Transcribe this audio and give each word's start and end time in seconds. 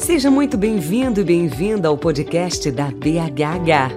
Seja 0.00 0.30
muito 0.30 0.56
bem-vindo 0.56 1.20
e 1.20 1.24
bem-vinda 1.24 1.86
ao 1.86 1.96
podcast 1.96 2.72
da 2.72 2.86
BHH. 2.86 3.92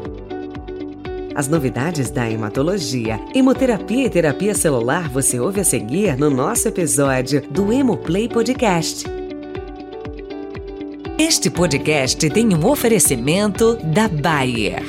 As 1.33 1.47
novidades 1.47 2.10
da 2.12 2.29
hematologia, 2.29 3.18
hemoterapia 3.33 4.05
e 4.05 4.10
terapia 4.10 4.54
celular 4.54 5.08
você 5.08 5.40
ouve 5.40 5.62
a 5.62 5.63
seguir 5.63 6.18
no 6.18 6.29
nosso 6.29 6.68
episódio 6.68 7.42
do 7.50 7.72
Hemoplay 7.72 8.28
Podcast. 8.28 9.05
Este 11.18 11.50
podcast 11.50 12.29
tem 12.29 12.54
um 12.54 12.65
oferecimento 12.67 13.78
da 13.78 14.10
Bayer. 14.10 14.83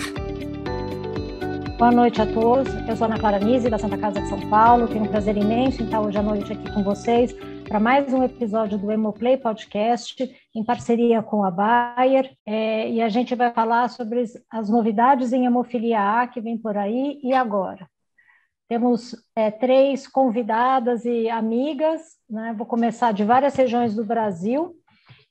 Boa 1.78 1.92
noite 1.92 2.20
a 2.20 2.26
todos. 2.26 2.74
Eu 2.88 2.96
sou 2.96 3.06
Ana 3.06 3.18
Clara 3.20 3.38
Nise, 3.38 3.70
da 3.70 3.78
Santa 3.78 3.96
Casa 3.96 4.20
de 4.20 4.28
São 4.28 4.40
Paulo. 4.50 4.88
Tenho 4.88 5.04
um 5.04 5.08
prazer 5.08 5.36
imenso 5.36 5.80
em 5.80 5.84
estar 5.84 6.00
hoje 6.00 6.18
à 6.18 6.22
noite 6.22 6.52
aqui 6.52 6.72
com 6.72 6.82
vocês 6.82 7.32
para 7.68 7.80
mais 7.80 8.12
um 8.12 8.22
episódio 8.22 8.78
do 8.78 8.90
Hemoplay 8.90 9.36
Podcast, 9.36 10.30
em 10.54 10.64
parceria 10.64 11.22
com 11.22 11.44
a 11.44 11.50
Bayer, 11.50 12.32
é, 12.46 12.88
e 12.88 13.02
a 13.02 13.08
gente 13.08 13.34
vai 13.34 13.52
falar 13.52 13.88
sobre 13.88 14.24
as 14.48 14.68
novidades 14.70 15.32
em 15.32 15.46
hemofilia 15.46 16.20
A 16.20 16.26
que 16.28 16.40
vem 16.40 16.56
por 16.56 16.76
aí 16.76 17.18
e 17.22 17.34
agora. 17.34 17.88
Temos 18.68 19.14
é, 19.34 19.50
três 19.50 20.06
convidadas 20.06 21.04
e 21.04 21.28
amigas, 21.28 22.02
né? 22.30 22.54
vou 22.56 22.66
começar 22.66 23.12
de 23.12 23.24
várias 23.24 23.54
regiões 23.56 23.94
do 23.94 24.04
Brasil, 24.04 24.74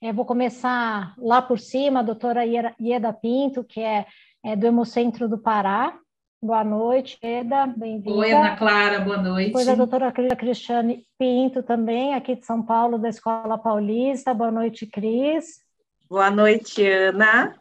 é, 0.01 0.11
vou 0.11 0.25
começar 0.25 1.15
lá 1.17 1.41
por 1.41 1.57
cima, 1.57 2.01
a 2.01 2.03
doutora 2.03 2.43
Ieda 2.45 3.13
Pinto, 3.13 3.63
que 3.63 3.79
é, 3.79 4.05
é 4.43 4.55
do 4.55 4.67
Hemocentro 4.67 5.29
do 5.29 5.37
Pará, 5.37 5.97
Boa 6.43 6.61
noite, 6.61 7.17
Eda, 7.21 7.65
bem-vinda. 7.67 8.17
Oi, 8.17 8.33
Ana 8.33 8.57
Clara, 8.57 8.99
boa 8.99 9.15
noite. 9.15 9.45
Depois 9.45 9.65
a 9.65 9.75
doutora 9.75 10.11
Cristiane 10.11 11.05
Pinto, 11.17 11.63
também, 11.63 12.13
aqui 12.15 12.35
de 12.35 12.45
São 12.45 12.61
Paulo, 12.61 12.97
da 12.97 13.07
Escola 13.07 13.57
Paulista. 13.57 14.33
Boa 14.33 14.51
noite, 14.51 14.85
Cris. 14.85 15.61
Boa 16.09 16.29
noite, 16.29 16.85
Ana. 16.85 17.55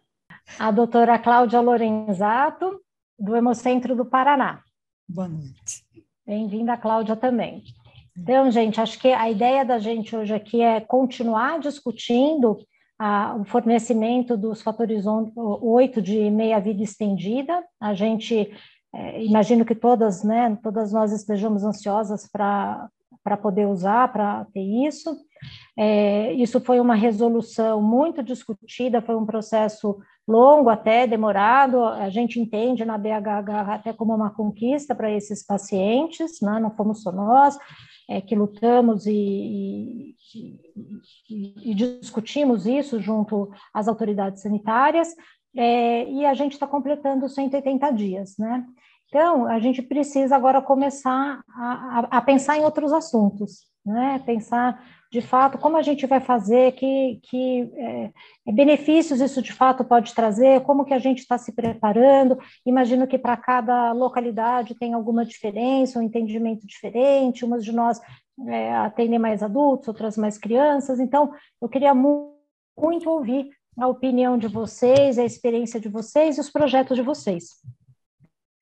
A 0.58 0.72
doutora 0.72 1.16
Cláudia 1.16 1.60
Lorenzato, 1.60 2.80
do 3.16 3.36
Hemocentro 3.36 3.94
do 3.94 4.04
Paraná. 4.04 4.60
Boa 5.08 5.28
noite. 5.28 5.84
Bem-vinda, 6.26 6.76
Cláudia, 6.76 7.14
também. 7.14 7.62
Então, 8.18 8.50
gente, 8.50 8.80
acho 8.80 8.98
que 8.98 9.12
a 9.12 9.30
ideia 9.30 9.64
da 9.64 9.78
gente 9.78 10.16
hoje 10.16 10.34
aqui 10.34 10.60
é 10.60 10.80
continuar 10.80 11.60
discutindo 11.60 12.58
a, 13.02 13.34
o 13.34 13.44
fornecimento 13.44 14.36
dos 14.36 14.62
fatores 14.62 15.04
8 15.06 16.00
de 16.00 16.30
meia-vida 16.30 16.84
estendida. 16.84 17.60
A 17.80 17.94
gente 17.94 18.52
é, 18.94 19.24
imagino 19.24 19.64
que 19.64 19.74
todas, 19.74 20.22
né, 20.22 20.58
todas 20.62 20.92
nós 20.92 21.12
estejamos 21.12 21.64
ansiosas 21.64 22.28
para 22.30 22.90
poder 23.40 23.66
usar, 23.66 24.12
para 24.12 24.46
ter 24.52 24.60
isso. 24.86 25.16
É, 25.76 26.32
isso 26.34 26.60
foi 26.60 26.78
uma 26.78 26.94
resolução 26.94 27.82
muito 27.82 28.22
discutida, 28.22 29.02
foi 29.02 29.16
um 29.16 29.26
processo 29.26 29.98
longo 30.28 30.68
até, 30.70 31.06
demorado, 31.06 31.82
a 31.82 32.08
gente 32.08 32.38
entende 32.38 32.84
na 32.84 32.96
BHH 32.96 33.74
até 33.74 33.92
como 33.92 34.14
uma 34.14 34.30
conquista 34.30 34.94
para 34.94 35.10
esses 35.10 35.44
pacientes, 35.44 36.40
né? 36.40 36.60
não 36.60 36.70
fomos 36.70 37.02
só 37.02 37.10
nós 37.10 37.58
é, 38.08 38.20
que 38.20 38.34
lutamos 38.34 39.06
e, 39.06 39.12
e, 39.12 40.14
e, 41.30 41.70
e, 41.70 41.74
discutimos 41.74 42.66
isso 42.66 43.00
junto 43.00 43.50
às 43.72 43.88
autoridades 43.88 44.42
sanitárias, 44.42 45.14
é, 45.56 46.08
e 46.08 46.24
a 46.24 46.34
gente 46.34 46.52
está 46.52 46.66
completando 46.66 47.28
180 47.28 47.90
dias, 47.90 48.36
né? 48.38 48.64
Então, 49.12 49.46
a 49.46 49.58
gente 49.58 49.82
precisa 49.82 50.34
agora 50.34 50.62
começar 50.62 51.42
a, 51.54 51.98
a, 51.98 51.98
a, 52.16 52.20
pensar 52.22 52.56
em 52.56 52.64
outros 52.64 52.94
assuntos, 52.94 53.66
né? 53.84 54.22
Pensar, 54.24 54.82
de 55.12 55.20
fato, 55.20 55.58
como 55.58 55.76
a 55.76 55.82
gente 55.82 56.06
vai 56.06 56.18
fazer, 56.18 56.72
que, 56.72 57.20
que 57.24 57.70
é, 57.76 58.10
benefícios 58.50 59.20
isso 59.20 59.42
de 59.42 59.52
fato 59.52 59.84
pode 59.84 60.14
trazer, 60.14 60.62
como 60.62 60.86
que 60.86 60.94
a 60.94 60.98
gente 60.98 61.18
está 61.18 61.36
se 61.36 61.52
preparando. 61.52 62.38
Imagino 62.64 63.06
que 63.06 63.18
para 63.18 63.36
cada 63.36 63.92
localidade 63.92 64.74
tem 64.76 64.94
alguma 64.94 65.26
diferença, 65.26 65.98
um 65.98 66.02
entendimento 66.02 66.66
diferente, 66.66 67.44
umas 67.44 67.62
de 67.62 67.72
nós 67.72 68.00
é, 68.48 68.74
atendem 68.76 69.18
mais 69.18 69.42
adultos, 69.42 69.88
outras 69.88 70.16
mais 70.16 70.38
crianças. 70.38 70.98
Então, 70.98 71.34
eu 71.60 71.68
queria 71.68 71.94
muito, 71.94 72.32
muito 72.80 73.10
ouvir 73.10 73.50
a 73.78 73.86
opinião 73.86 74.38
de 74.38 74.48
vocês, 74.48 75.18
a 75.18 75.24
experiência 75.24 75.78
de 75.78 75.90
vocês 75.90 76.38
e 76.38 76.40
os 76.40 76.48
projetos 76.48 76.96
de 76.96 77.02
vocês. 77.02 77.60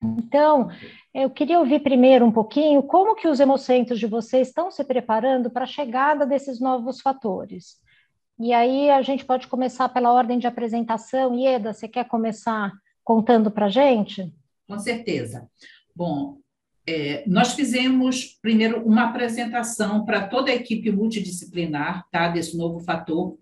Então, 0.03 0.69
eu 1.13 1.29
queria 1.29 1.59
ouvir 1.59 1.81
primeiro 1.81 2.25
um 2.25 2.31
pouquinho 2.31 2.81
como 2.81 3.15
que 3.15 3.27
os 3.27 3.39
hemocentros 3.39 3.99
de 3.99 4.07
vocês 4.07 4.47
estão 4.47 4.71
se 4.71 4.83
preparando 4.83 5.49
para 5.49 5.63
a 5.63 5.67
chegada 5.67 6.25
desses 6.25 6.59
novos 6.59 7.01
fatores. 7.01 7.77
E 8.39 8.51
aí 8.53 8.89
a 8.89 9.03
gente 9.03 9.23
pode 9.23 9.47
começar 9.47 9.87
pela 9.89 10.11
ordem 10.11 10.39
de 10.39 10.47
apresentação. 10.47 11.35
Ieda, 11.35 11.73
você 11.73 11.87
quer 11.87 12.07
começar 12.07 12.71
contando 13.03 13.51
para 13.51 13.67
a 13.67 13.69
gente? 13.69 14.33
Com 14.67 14.79
certeza. 14.79 15.47
Bom, 15.95 16.37
é, 16.87 17.23
nós 17.27 17.53
fizemos 17.53 18.39
primeiro 18.41 18.83
uma 18.83 19.09
apresentação 19.09 20.03
para 20.03 20.27
toda 20.27 20.49
a 20.49 20.55
equipe 20.55 20.91
multidisciplinar, 20.91 22.07
tá, 22.11 22.29
desse 22.29 22.57
novo 22.57 22.79
fator, 22.79 23.37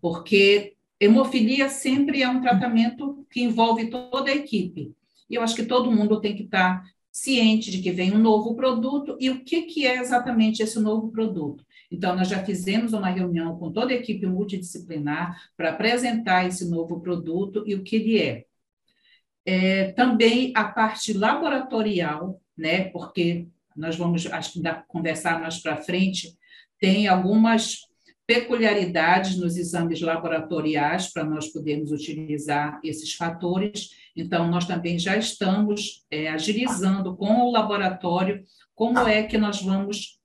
porque 0.00 0.74
hemofilia 0.98 1.68
sempre 1.68 2.22
é 2.22 2.28
um 2.28 2.40
tratamento 2.40 3.26
que 3.30 3.42
envolve 3.42 3.90
toda 3.90 4.30
a 4.30 4.34
equipe. 4.34 4.94
E 5.28 5.34
eu 5.34 5.42
acho 5.42 5.54
que 5.54 5.64
todo 5.64 5.92
mundo 5.92 6.20
tem 6.20 6.34
que 6.34 6.44
estar 6.44 6.82
ciente 7.10 7.70
de 7.70 7.82
que 7.82 7.90
vem 7.90 8.12
um 8.12 8.18
novo 8.18 8.54
produto 8.54 9.16
e 9.18 9.30
o 9.30 9.42
que, 9.42 9.62
que 9.62 9.86
é 9.86 9.98
exatamente 9.98 10.62
esse 10.62 10.78
novo 10.78 11.10
produto. 11.10 11.64
Então, 11.90 12.14
nós 12.14 12.28
já 12.28 12.44
fizemos 12.44 12.92
uma 12.92 13.08
reunião 13.08 13.58
com 13.58 13.72
toda 13.72 13.92
a 13.92 13.96
equipe 13.96 14.26
multidisciplinar 14.26 15.36
para 15.56 15.70
apresentar 15.70 16.46
esse 16.46 16.68
novo 16.68 17.00
produto 17.00 17.64
e 17.66 17.74
o 17.74 17.82
que 17.82 17.96
ele 17.96 18.18
é. 18.20 18.44
é 19.44 19.92
também 19.92 20.52
a 20.54 20.64
parte 20.64 21.12
laboratorial, 21.12 22.40
né, 22.56 22.84
porque 22.90 23.48
nós 23.74 23.96
vamos, 23.96 24.26
acho 24.26 24.52
que 24.52 24.62
conversar 24.86 25.40
mais 25.40 25.58
para 25.58 25.76
frente, 25.76 26.36
tem 26.78 27.08
algumas 27.08 27.87
peculiaridades 28.28 29.38
nos 29.38 29.56
exames 29.56 30.02
laboratoriais 30.02 31.10
para 31.10 31.24
nós 31.24 31.48
podermos 31.48 31.90
utilizar 31.90 32.78
esses 32.84 33.14
fatores. 33.14 33.88
Então, 34.14 34.50
nós 34.50 34.66
também 34.66 34.98
já 34.98 35.16
estamos 35.16 36.04
é, 36.10 36.28
agilizando 36.28 37.16
com 37.16 37.40
o 37.40 37.50
laboratório 37.50 38.44
como 38.74 38.98
é 38.98 39.22
que 39.22 39.38
nós 39.38 39.62
vamos 39.62 40.20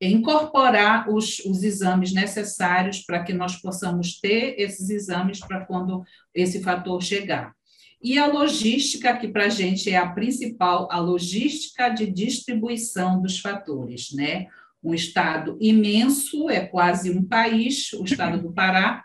incorporar 0.00 1.10
os, 1.10 1.40
os 1.40 1.64
exames 1.64 2.12
necessários 2.12 3.00
para 3.00 3.24
que 3.24 3.32
nós 3.32 3.56
possamos 3.56 4.20
ter 4.20 4.54
esses 4.56 4.90
exames 4.90 5.40
para 5.40 5.66
quando 5.66 6.04
esse 6.32 6.62
fator 6.62 7.02
chegar. 7.02 7.52
E 8.00 8.16
a 8.16 8.26
logística, 8.26 9.16
que 9.16 9.26
para 9.26 9.46
a 9.46 9.48
gente 9.48 9.90
é 9.90 9.96
a 9.96 10.08
principal, 10.08 10.86
a 10.92 11.00
logística 11.00 11.88
de 11.88 12.06
distribuição 12.06 13.20
dos 13.20 13.40
fatores, 13.40 14.12
né? 14.12 14.46
Um 14.84 14.94
estado 14.94 15.56
imenso, 15.60 16.50
é 16.50 16.60
quase 16.66 17.10
um 17.10 17.24
país, 17.24 17.92
o 17.94 18.04
estado 18.04 18.40
do 18.40 18.52
Pará, 18.52 19.02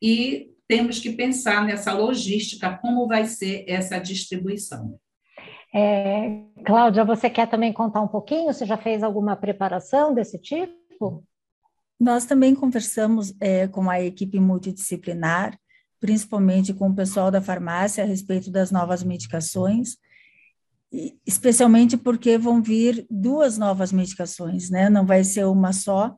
e 0.00 0.50
temos 0.68 0.98
que 0.98 1.12
pensar 1.12 1.64
nessa 1.64 1.92
logística, 1.92 2.76
como 2.78 3.08
vai 3.08 3.24
ser 3.24 3.64
essa 3.66 3.98
distribuição. 3.98 4.98
É, 5.74 6.42
Cláudia, 6.64 7.04
você 7.04 7.30
quer 7.30 7.48
também 7.48 7.72
contar 7.72 8.02
um 8.02 8.08
pouquinho? 8.08 8.52
Você 8.52 8.66
já 8.66 8.76
fez 8.76 9.02
alguma 9.02 9.36
preparação 9.36 10.14
desse 10.14 10.38
tipo? 10.38 11.24
Nós 11.98 12.26
também 12.26 12.54
conversamos 12.54 13.34
é, 13.40 13.66
com 13.68 13.88
a 13.88 14.02
equipe 14.02 14.38
multidisciplinar, 14.38 15.58
principalmente 16.00 16.74
com 16.74 16.88
o 16.88 16.94
pessoal 16.94 17.30
da 17.30 17.40
farmácia, 17.40 18.04
a 18.04 18.06
respeito 18.06 18.50
das 18.50 18.70
novas 18.70 19.02
medicações, 19.02 19.96
especialmente 21.26 21.96
porque 21.96 22.38
vão 22.38 22.62
vir 22.62 23.06
duas 23.10 23.58
novas 23.58 23.92
medicações, 23.92 24.70
né? 24.70 24.88
Não 24.88 25.04
vai 25.04 25.24
ser 25.24 25.44
uma 25.46 25.72
só. 25.72 26.16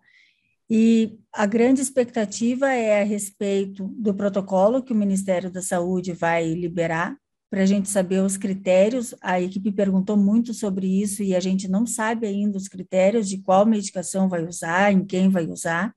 E 0.70 1.18
a 1.32 1.46
grande 1.46 1.80
expectativa 1.80 2.68
é 2.68 3.00
a 3.00 3.04
respeito 3.04 3.88
do 3.96 4.14
protocolo 4.14 4.82
que 4.82 4.92
o 4.92 4.96
Ministério 4.96 5.50
da 5.50 5.62
Saúde 5.62 6.12
vai 6.12 6.52
liberar, 6.52 7.16
para 7.50 7.62
a 7.62 7.66
gente 7.66 7.88
saber 7.88 8.22
os 8.22 8.36
critérios. 8.36 9.14
A 9.22 9.40
equipe 9.40 9.72
perguntou 9.72 10.16
muito 10.16 10.52
sobre 10.52 10.86
isso 10.86 11.22
e 11.22 11.34
a 11.34 11.40
gente 11.40 11.66
não 11.66 11.86
sabe 11.86 12.26
ainda 12.26 12.58
os 12.58 12.68
critérios 12.68 13.28
de 13.28 13.38
qual 13.38 13.64
medicação 13.64 14.28
vai 14.28 14.44
usar, 14.44 14.92
em 14.92 15.04
quem 15.04 15.30
vai 15.30 15.46
usar 15.46 15.94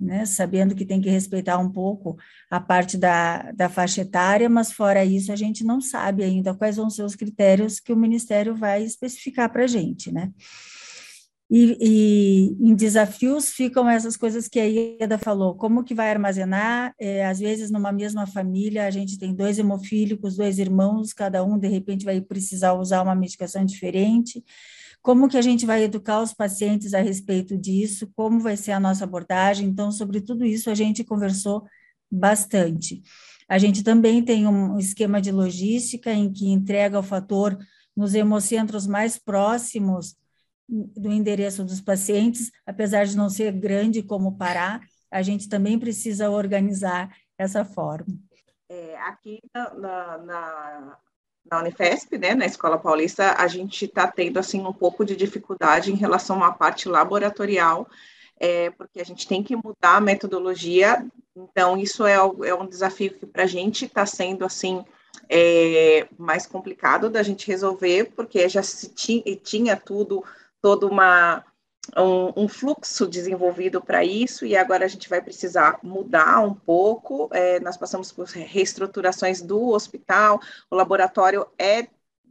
né, 0.00 0.24
sabendo 0.24 0.74
que 0.74 0.84
tem 0.84 1.00
que 1.00 1.10
respeitar 1.10 1.58
um 1.58 1.70
pouco 1.70 2.16
a 2.50 2.60
parte 2.60 2.96
da, 2.96 3.50
da 3.52 3.68
faixa 3.68 4.02
etária, 4.02 4.48
mas 4.48 4.72
fora 4.72 5.04
isso 5.04 5.32
a 5.32 5.36
gente 5.36 5.64
não 5.64 5.80
sabe 5.80 6.22
ainda 6.24 6.54
quais 6.54 6.76
vão 6.76 6.90
ser 6.90 7.02
os 7.02 7.16
critérios 7.16 7.80
que 7.80 7.92
o 7.92 7.96
Ministério 7.96 8.54
vai 8.54 8.82
especificar 8.82 9.50
para 9.50 9.64
a 9.64 9.66
gente, 9.66 10.12
né. 10.12 10.32
E, 11.50 11.78
e, 11.80 12.56
em 12.60 12.74
desafios 12.74 13.50
ficam 13.50 13.88
essas 13.88 14.18
coisas 14.18 14.48
que 14.48 14.60
a 14.60 14.64
Ieda 14.64 15.16
falou, 15.16 15.54
como 15.54 15.82
que 15.82 15.94
vai 15.94 16.10
armazenar, 16.10 16.94
é, 17.00 17.24
às 17.24 17.38
vezes 17.38 17.70
numa 17.70 17.90
mesma 17.90 18.26
família 18.26 18.86
a 18.86 18.90
gente 18.90 19.18
tem 19.18 19.34
dois 19.34 19.58
hemofílicos, 19.58 20.36
dois 20.36 20.58
irmãos, 20.58 21.14
cada 21.14 21.42
um 21.42 21.58
de 21.58 21.66
repente 21.66 22.04
vai 22.04 22.20
precisar 22.20 22.74
usar 22.74 23.02
uma 23.02 23.14
medicação 23.14 23.64
diferente, 23.64 24.44
como 25.08 25.26
que 25.26 25.38
a 25.38 25.42
gente 25.42 25.64
vai 25.64 25.84
educar 25.84 26.20
os 26.20 26.34
pacientes 26.34 26.92
a 26.92 27.00
respeito 27.00 27.56
disso, 27.56 28.12
como 28.14 28.40
vai 28.40 28.58
ser 28.58 28.72
a 28.72 28.78
nossa 28.78 29.04
abordagem, 29.04 29.66
então 29.66 29.90
sobre 29.90 30.20
tudo 30.20 30.44
isso 30.44 30.68
a 30.68 30.74
gente 30.74 31.02
conversou 31.02 31.66
bastante. 32.12 33.02
A 33.48 33.56
gente 33.56 33.82
também 33.82 34.22
tem 34.22 34.46
um 34.46 34.78
esquema 34.78 35.18
de 35.18 35.32
logística 35.32 36.12
em 36.12 36.30
que 36.30 36.48
entrega 36.48 36.98
o 36.98 37.02
fator 37.02 37.56
nos 37.96 38.12
hemocentros 38.12 38.86
mais 38.86 39.16
próximos 39.16 40.14
do 40.68 41.10
endereço 41.10 41.64
dos 41.64 41.80
pacientes, 41.80 42.50
apesar 42.66 43.06
de 43.06 43.16
não 43.16 43.30
ser 43.30 43.50
grande 43.52 44.02
como 44.02 44.36
Pará, 44.36 44.78
a 45.10 45.22
gente 45.22 45.48
também 45.48 45.78
precisa 45.78 46.28
organizar 46.28 47.16
essa 47.38 47.64
forma. 47.64 48.14
É, 48.68 48.98
aqui 48.98 49.40
na, 49.54 50.18
na, 50.18 50.98
na, 51.50 51.60
Unifesp, 51.60 52.18
né, 52.18 52.34
na 52.34 52.46
Escola 52.46 52.78
Paulista, 52.78 53.34
a 53.38 53.46
gente 53.46 53.84
está 53.84 54.06
tendo 54.06 54.38
assim 54.38 54.64
um 54.64 54.72
pouco 54.72 55.04
de 55.04 55.16
dificuldade 55.16 55.92
em 55.92 55.96
relação 55.96 56.42
à 56.42 56.52
parte 56.52 56.88
laboratorial, 56.88 57.88
é, 58.38 58.70
porque 58.70 59.00
a 59.00 59.04
gente 59.04 59.26
tem 59.26 59.42
que 59.42 59.56
mudar 59.56 59.96
a 59.96 60.00
metodologia. 60.00 61.04
Então 61.36 61.76
isso 61.76 62.06
é, 62.06 62.14
é 62.14 62.54
um 62.54 62.66
desafio 62.66 63.12
que 63.12 63.26
para 63.26 63.44
a 63.44 63.46
gente 63.46 63.84
está 63.84 64.06
sendo 64.06 64.44
assim 64.44 64.84
é, 65.28 66.06
mais 66.18 66.46
complicado 66.46 67.10
da 67.10 67.22
gente 67.22 67.46
resolver, 67.46 68.12
porque 68.16 68.48
já 68.48 68.62
se 68.62 68.88
tinha, 68.90 69.22
tinha 69.36 69.76
tudo 69.76 70.24
todo 70.60 70.88
uma, 70.88 71.44
um, 71.96 72.44
um, 72.44 72.48
fluxo 72.48 73.06
desenvolvido 73.06 73.80
para 73.80 74.04
isso, 74.04 74.44
e 74.44 74.56
agora 74.56 74.84
a 74.84 74.88
gente 74.88 75.08
vai 75.08 75.20
precisar 75.20 75.78
mudar 75.82 76.40
um 76.40 76.54
pouco. 76.54 77.28
É, 77.32 77.60
nós 77.60 77.76
passamos 77.76 78.12
por 78.12 78.26
reestruturações 78.26 79.40
do 79.40 79.68
hospital, 79.68 80.40
o 80.70 80.76
laboratório 80.76 81.46
é 81.58 81.88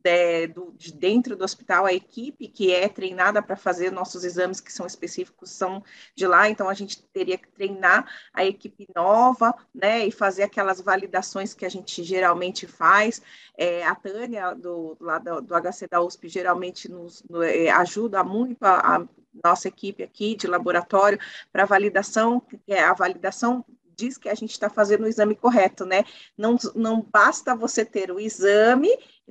de, 0.07 0.48
do, 0.48 0.74
de 0.77 0.94
dentro 0.94 1.36
do 1.36 1.44
hospital, 1.44 1.86
a 1.86 1.94
equipe 1.94 2.48
que 2.48 2.74
é 2.74 2.88
treinada 2.88 3.42
para 3.42 3.57
fazer 3.57 3.92
nossos 3.92 4.24
exames 4.24 4.62
que 4.62 4.71
são 4.71 4.86
específicos 4.86 5.51
são 5.51 5.83
de 6.15 6.25
lá, 6.25 6.50
então 6.50 6.69
a 6.69 6.74
gente 6.74 7.01
teria 7.12 7.38
que 7.38 7.50
treinar 7.50 8.10
a 8.33 8.45
equipe 8.45 8.88
nova, 8.95 9.53
né, 9.74 10.06
e 10.06 10.12
fazer 10.12 10.44
aquelas 10.44 10.80
validações 10.80 11.53
que 11.53 11.65
a 11.65 11.69
gente 11.69 12.03
geralmente 12.03 12.65
faz. 12.65 13.21
É, 13.57 13.86
a 13.86 13.95
Tânia, 13.95 14.53
do, 14.53 14.95
lá 15.00 15.19
do, 15.19 15.42
do, 15.42 15.53
HC 15.53 15.88
da 15.89 16.01
USP, 16.01 16.30
geralmente 16.30 16.89
nos 16.89 17.24
no, 17.30 17.44
é, 17.44 17.69
ajuda 17.69 18.24
muito 18.24 18.63
a, 18.63 18.98
a 18.98 19.07
nossa 19.44 19.68
equipe 19.68 20.04
aqui 20.04 20.36
de 20.36 20.48
laboratório 20.48 21.19
para 21.51 21.66
validação, 21.66 22.39
que 22.39 22.60
é 22.68 22.84
a 22.84 22.94
validação 22.94 23.63
diz 23.95 24.16
que 24.16 24.30
a 24.30 24.36
gente 24.36 24.51
está 24.51 24.69
fazendo 24.69 25.06
o 25.06 25.07
exame 25.07 25.36
correto, 25.36 25.84
né? 25.84 26.06
Não, 26.38 26.56
não 26.75 27.01
basta 27.01 27.56
você 27.56 27.84
ter 27.84 28.12
o 28.12 28.19
exame 28.19 28.89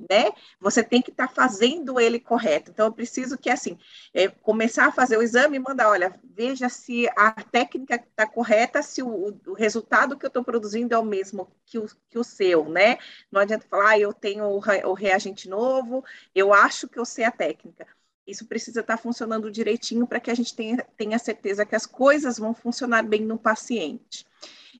né? 0.09 0.31
Você 0.59 0.83
tem 0.83 1.01
que 1.01 1.09
estar 1.09 1.27
tá 1.27 1.33
fazendo 1.33 1.99
ele 1.99 2.19
correto. 2.19 2.71
Então, 2.71 2.85
eu 2.85 2.93
preciso 2.93 3.37
que, 3.37 3.49
assim, 3.49 3.77
é, 4.13 4.27
começar 4.27 4.85
a 4.85 4.91
fazer 4.91 5.17
o 5.17 5.23
exame 5.23 5.57
e 5.57 5.59
mandar, 5.59 5.89
olha, 5.89 6.13
veja 6.23 6.69
se 6.69 7.07
a 7.17 7.31
técnica 7.31 7.95
está 7.95 8.27
correta, 8.27 8.81
se 8.83 9.01
o, 9.01 9.35
o, 9.47 9.53
resultado 9.53 10.17
que 10.17 10.25
eu 10.25 10.29
estou 10.29 10.43
produzindo 10.43 10.93
é 10.93 10.99
o 10.99 11.03
mesmo 11.03 11.49
que 11.65 11.79
o, 11.79 11.87
que 12.09 12.19
o 12.19 12.23
seu, 12.23 12.69
né? 12.69 12.97
Não 13.31 13.41
adianta 13.41 13.65
falar, 13.67 13.89
ah, 13.91 13.99
eu 13.99 14.13
tenho 14.13 14.45
o, 14.45 14.57
o 14.57 14.93
reagente 14.93 15.49
novo, 15.49 16.03
eu 16.35 16.53
acho 16.53 16.87
que 16.87 16.99
eu 16.99 17.05
sei 17.05 17.25
a 17.25 17.31
técnica. 17.31 17.87
Isso 18.27 18.45
precisa 18.45 18.81
estar 18.81 18.97
tá 18.97 19.01
funcionando 19.01 19.49
direitinho 19.49 20.05
para 20.05 20.19
que 20.19 20.29
a 20.29 20.35
gente 20.35 20.53
tenha, 20.53 20.85
tenha 20.97 21.17
certeza 21.17 21.65
que 21.65 21.75
as 21.75 21.85
coisas 21.85 22.37
vão 22.37 22.53
funcionar 22.53 23.03
bem 23.03 23.21
no 23.21 23.37
paciente. 23.37 24.25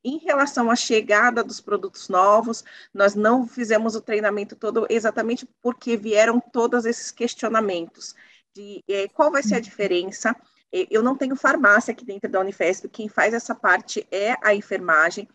Em 0.04 0.18
relação 0.18 0.70
à 0.70 0.76
chegada 0.76 1.44
dos 1.44 1.60
produtos 1.60 2.10
novos, 2.10 2.64
nós 2.94 3.16
não 3.16 3.48
fizemos 3.48 3.96
o 3.96 4.02
treinamento 4.02 4.56
todo 4.56 4.86
exatamente 4.90 5.48
porque 5.62 5.98
vieram 5.98 6.40
todos 6.40 6.86
esses 6.86 7.10
questionamentos 7.12 8.14
de 8.54 8.84
eh, 8.88 9.08
qual 9.10 9.32
vai 9.32 9.42
ser 9.42 9.56
a 9.56 9.60
diferença. 9.60 10.36
Eh, 10.72 10.88
eu 10.92 11.02
não 11.02 11.16
tenho 11.16 11.36
farmácia 11.36 11.92
aqui 11.92 12.06
dentro 12.06 12.30
da 12.30 12.40
Unifesp, 12.40 12.90
quem 12.90 13.08
faz 13.08 13.34
essa 13.34 13.56
parte 13.56 14.06
é 14.12 14.36
a 14.44 14.54
enfermagem. 14.54 15.28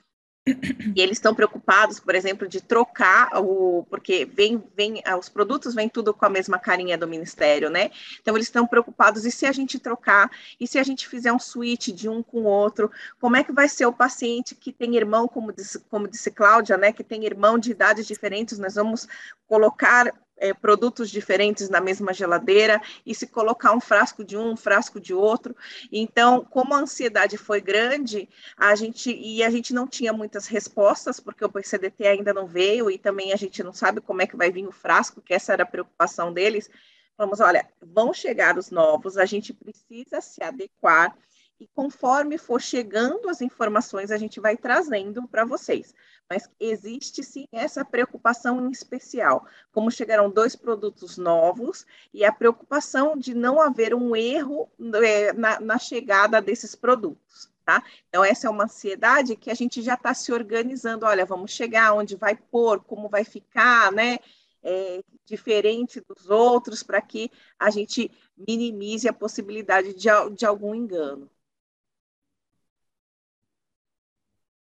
E 0.44 1.00
eles 1.00 1.18
estão 1.18 1.34
preocupados, 1.34 2.00
por 2.00 2.16
exemplo, 2.16 2.48
de 2.48 2.60
trocar 2.60 3.30
o. 3.40 3.86
Porque 3.88 4.24
vem, 4.24 4.62
vem, 4.76 5.00
ah, 5.04 5.16
os 5.16 5.28
produtos 5.28 5.72
vêm 5.72 5.88
tudo 5.88 6.12
com 6.12 6.24
a 6.24 6.28
mesma 6.28 6.58
carinha 6.58 6.98
do 6.98 7.06
Ministério, 7.06 7.70
né? 7.70 7.92
Então, 8.20 8.36
eles 8.36 8.48
estão 8.48 8.66
preocupados, 8.66 9.24
e 9.24 9.30
se 9.30 9.46
a 9.46 9.52
gente 9.52 9.78
trocar? 9.78 10.28
E 10.58 10.66
se 10.66 10.80
a 10.80 10.82
gente 10.82 11.08
fizer 11.08 11.32
um 11.32 11.38
switch 11.38 11.88
de 11.90 12.08
um 12.08 12.24
com 12.24 12.40
o 12.40 12.46
outro? 12.46 12.90
Como 13.20 13.36
é 13.36 13.44
que 13.44 13.52
vai 13.52 13.68
ser 13.68 13.86
o 13.86 13.92
paciente 13.92 14.56
que 14.56 14.72
tem 14.72 14.96
irmão, 14.96 15.28
como 15.28 15.52
disse, 15.52 15.78
como 15.88 16.08
disse 16.08 16.30
Cláudia, 16.32 16.76
né? 16.76 16.92
Que 16.92 17.04
tem 17.04 17.24
irmão 17.24 17.56
de 17.56 17.70
idades 17.70 18.04
diferentes? 18.04 18.58
Nós 18.58 18.74
vamos 18.74 19.06
colocar 19.46 20.12
é, 20.42 20.52
produtos 20.52 21.08
diferentes 21.08 21.68
na 21.68 21.80
mesma 21.80 22.12
geladeira 22.12 22.82
e 23.06 23.14
se 23.14 23.28
colocar 23.28 23.72
um 23.72 23.80
frasco 23.80 24.24
de 24.24 24.36
um, 24.36 24.50
um 24.50 24.56
frasco 24.56 25.00
de 25.00 25.14
outro. 25.14 25.54
Então, 25.90 26.44
como 26.44 26.74
a 26.74 26.78
ansiedade 26.78 27.38
foi 27.38 27.60
grande, 27.60 28.28
a 28.56 28.74
gente 28.74 29.16
e 29.16 29.44
a 29.44 29.50
gente 29.50 29.72
não 29.72 29.86
tinha 29.86 30.12
muitas 30.12 30.48
respostas 30.48 31.20
porque 31.20 31.44
o 31.44 31.48
PCDT 31.48 32.08
ainda 32.08 32.34
não 32.34 32.46
veio 32.46 32.90
e 32.90 32.98
também 32.98 33.32
a 33.32 33.36
gente 33.36 33.62
não 33.62 33.72
sabe 33.72 34.00
como 34.00 34.20
é 34.20 34.26
que 34.26 34.36
vai 34.36 34.50
vir 34.50 34.66
o 34.66 34.72
frasco, 34.72 35.22
que 35.22 35.32
essa 35.32 35.52
era 35.52 35.62
a 35.62 35.66
preocupação 35.66 36.32
deles. 36.32 36.68
Vamos, 37.16 37.38
olha, 37.38 37.68
vão 37.80 38.12
chegar 38.12 38.58
os 38.58 38.70
novos, 38.70 39.16
a 39.16 39.24
gente 39.24 39.52
precisa 39.52 40.20
se 40.20 40.42
adequar 40.42 41.16
e 41.62 41.68
conforme 41.76 42.36
for 42.38 42.60
chegando 42.60 43.28
as 43.28 43.40
informações, 43.40 44.10
a 44.10 44.16
gente 44.16 44.40
vai 44.40 44.56
trazendo 44.56 45.28
para 45.28 45.44
vocês. 45.44 45.94
Mas 46.28 46.50
existe 46.58 47.22
sim 47.22 47.46
essa 47.52 47.84
preocupação 47.84 48.66
em 48.66 48.70
especial, 48.70 49.46
como 49.70 49.90
chegarão 49.90 50.28
dois 50.28 50.56
produtos 50.56 51.16
novos 51.16 51.86
e 52.12 52.24
a 52.24 52.32
preocupação 52.32 53.16
de 53.16 53.32
não 53.32 53.60
haver 53.60 53.94
um 53.94 54.16
erro 54.16 54.68
é, 55.04 55.32
na, 55.32 55.60
na 55.60 55.78
chegada 55.78 56.42
desses 56.42 56.74
produtos. 56.74 57.48
Tá? 57.64 57.80
Então, 58.08 58.24
essa 58.24 58.48
é 58.48 58.50
uma 58.50 58.64
ansiedade 58.64 59.36
que 59.36 59.48
a 59.48 59.54
gente 59.54 59.82
já 59.82 59.94
está 59.94 60.12
se 60.12 60.32
organizando. 60.32 61.06
Olha, 61.06 61.24
vamos 61.24 61.52
chegar, 61.52 61.94
onde 61.94 62.16
vai 62.16 62.34
pôr, 62.34 62.82
como 62.82 63.08
vai 63.08 63.22
ficar, 63.22 63.92
né? 63.92 64.18
É, 64.64 65.00
diferente 65.24 66.00
dos 66.00 66.28
outros, 66.28 66.82
para 66.82 67.00
que 67.00 67.30
a 67.58 67.70
gente 67.70 68.10
minimize 68.36 69.08
a 69.08 69.12
possibilidade 69.12 69.94
de, 69.94 70.08
de 70.34 70.44
algum 70.44 70.74
engano. 70.74 71.30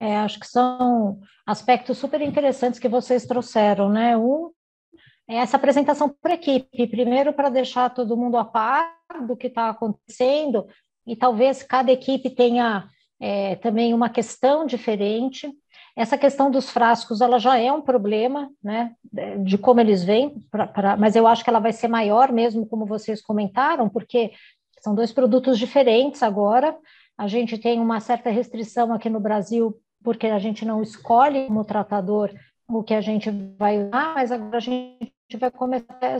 É, 0.06 0.18
acho 0.18 0.40
que 0.40 0.46
são 0.46 1.20
aspectos 1.48 1.98
super 1.98 2.22
interessantes 2.22 2.80
que 2.80 2.88
vocês 2.88 3.26
trouxeram, 3.26 3.90
né? 3.90 4.16
Um 4.16 4.52
é 5.28 5.38
essa 5.38 5.58
apresentação 5.58 6.16
a 6.24 6.34
equipe, 6.34 6.86
primeiro 6.86 7.34
para 7.34 7.50
deixar 7.50 7.90
todo 7.90 8.16
mundo 8.16 8.38
a 8.38 8.46
par 8.46 8.88
do 9.28 9.36
que 9.36 9.48
está 9.48 9.70
acontecendo, 9.70 10.68
e 11.08 11.16
talvez 11.16 11.64
cada 11.64 11.92
equipe 11.92 12.30
tenha 12.30 12.88
é, 13.20 13.56
também 13.56 13.96
uma 13.96 14.08
questão 14.08 14.64
diferente. 14.68 15.52
Essa 15.96 16.20
questão 16.20 16.52
dos 16.52 16.70
frascos, 16.70 17.20
ela 17.20 17.40
já 17.40 17.58
é 17.58 17.72
um 17.72 17.82
problema, 17.82 18.52
né, 18.64 18.94
de 19.44 19.58
como 19.58 19.80
eles 19.80 20.04
vêm, 20.04 20.36
pra, 20.52 20.68
pra, 20.68 20.96
mas 20.96 21.16
eu 21.16 21.26
acho 21.26 21.44
que 21.44 21.50
ela 21.50 21.60
vai 21.60 21.74
ser 21.74 21.88
maior 21.88 22.32
mesmo, 22.32 22.68
como 22.68 22.86
vocês 22.86 23.24
comentaram, 23.24 23.90
porque 23.90 24.34
são 24.82 24.94
dois 24.94 25.12
produtos 25.12 25.58
diferentes 25.58 26.22
agora. 26.22 26.78
A 27.18 27.28
gente 27.28 27.58
tem 27.58 27.80
uma 27.80 28.00
certa 28.00 28.30
restrição 28.30 28.94
aqui 28.94 29.10
no 29.10 29.20
Brasil 29.20 29.76
porque 30.06 30.28
a 30.28 30.38
gente 30.38 30.64
não 30.64 30.84
escolhe 30.84 31.48
como 31.48 31.66
tratador 31.66 32.32
o 32.68 32.84
que 32.84 32.94
a 32.94 33.02
gente 33.02 33.32
vai 33.58 33.88
usar, 33.88 34.14
mas 34.14 34.32
agora 34.32 34.58
a 34.58 34.62
gente 34.62 35.12
vai 35.40 35.50
começar 35.50 35.98
a 36.00 36.18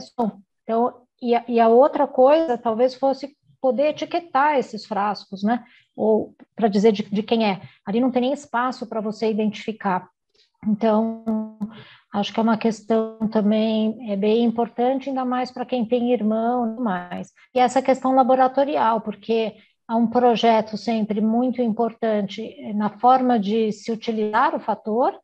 Então, 0.64 1.02
e 1.22 1.34
a, 1.34 1.44
e 1.46 1.60
a 1.60 1.68
outra 1.68 2.06
coisa 2.06 2.58
talvez 2.58 2.96
fosse 2.96 3.34
poder 3.60 3.90
etiquetar 3.90 4.58
esses 4.58 4.84
frascos, 4.84 5.42
né? 5.44 5.64
Ou 5.94 6.34
para 6.54 6.68
dizer 6.68 6.92
de, 6.92 7.04
de 7.04 7.22
quem 7.22 7.48
é. 7.48 7.62
Ali 7.86 8.00
não 8.00 8.10
tem 8.10 8.22
nem 8.22 8.32
espaço 8.32 8.86
para 8.86 9.00
você 9.00 9.30
identificar. 9.30 10.08
Então, 10.66 11.24
acho 12.12 12.32
que 12.32 12.40
é 12.40 12.42
uma 12.42 12.58
questão 12.58 13.16
também 13.30 14.10
é 14.10 14.16
bem 14.16 14.44
importante, 14.44 15.08
ainda 15.08 15.24
mais 15.24 15.50
para 15.52 15.64
quem 15.64 15.84
tem 15.84 16.12
irmão 16.12 16.76
e 16.76 16.80
mais. 16.80 17.32
E 17.54 17.60
essa 17.60 17.80
questão 17.80 18.14
laboratorial, 18.14 19.00
porque 19.00 19.56
há 19.88 19.96
um 19.96 20.06
projeto 20.06 20.76
sempre 20.76 21.20
muito 21.20 21.62
importante 21.62 22.56
na 22.74 22.90
forma 22.90 23.38
de 23.38 23.72
se 23.72 23.92
utilizar 23.92 24.54
o 24.54 24.60
fator, 24.60 25.14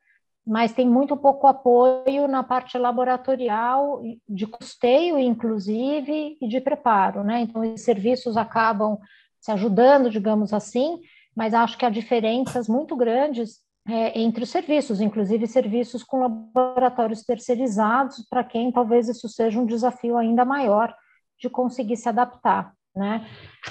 mas 0.47 0.73
tem 0.73 0.88
muito 0.88 1.16
pouco 1.16 1.47
apoio 1.47 2.26
na 2.26 2.42
parte 2.42 2.76
laboratorial, 2.76 4.02
de 4.28 4.47
custeio, 4.47 5.19
inclusive, 5.19 6.37
e 6.40 6.49
de 6.49 6.61
preparo, 6.61 7.23
né? 7.23 7.40
Então, 7.42 7.62
os 7.62 7.81
serviços 7.83 8.37
acabam 8.37 8.99
se 9.40 9.52
ajudando, 9.52 10.11
digamos 10.11 10.52
assim, 10.52 11.00
mas 11.35 11.54
acho 11.54 11.78
que 11.78 11.87
há 11.87 11.90
diferenças 11.90 12.69
muito 12.69 12.97
grandes 12.97 13.61
é, 13.88 14.21
entre 14.21 14.45
os 14.45 14.50
serviços, 14.50 15.00
inclusive 15.00 15.47
serviços 15.47 16.04
com 16.04 16.21
laboratórios 16.21 17.25
terceirizados, 17.25 18.25
para 18.28 18.45
quem 18.45 18.71
talvez 18.71 19.09
isso 19.09 19.28
seja 19.28 19.61
um 19.61 19.66
desafio 19.66 20.16
ainda 20.16 20.45
maior 20.45 20.95
de 21.38 21.49
conseguir 21.49 21.97
se 21.97 22.09
adaptar. 22.09 22.73
Né? 22.95 23.27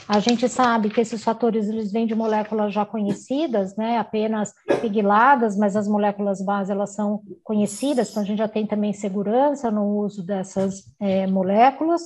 A 0.07 0.19
gente 0.19 0.47
sabe 0.49 0.89
que 0.89 1.01
esses 1.01 1.23
fatores 1.23 1.67
eles 1.67 1.91
vêm 1.91 2.07
de 2.07 2.15
moléculas 2.15 2.73
já 2.73 2.85
conhecidas, 2.85 3.75
né? 3.75 3.97
Apenas 3.97 4.53
pigladas, 4.81 5.57
mas 5.57 5.75
as 5.75 5.87
moléculas 5.87 6.43
base 6.43 6.71
elas 6.71 6.95
são 6.95 7.21
conhecidas, 7.43 8.09
então 8.09 8.23
a 8.23 8.25
gente 8.25 8.39
já 8.39 8.47
tem 8.47 8.65
também 8.65 8.93
segurança 8.93 9.69
no 9.69 9.97
uso 9.97 10.25
dessas 10.25 10.83
é, 10.99 11.27
moléculas. 11.27 12.01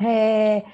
É, 0.00 0.64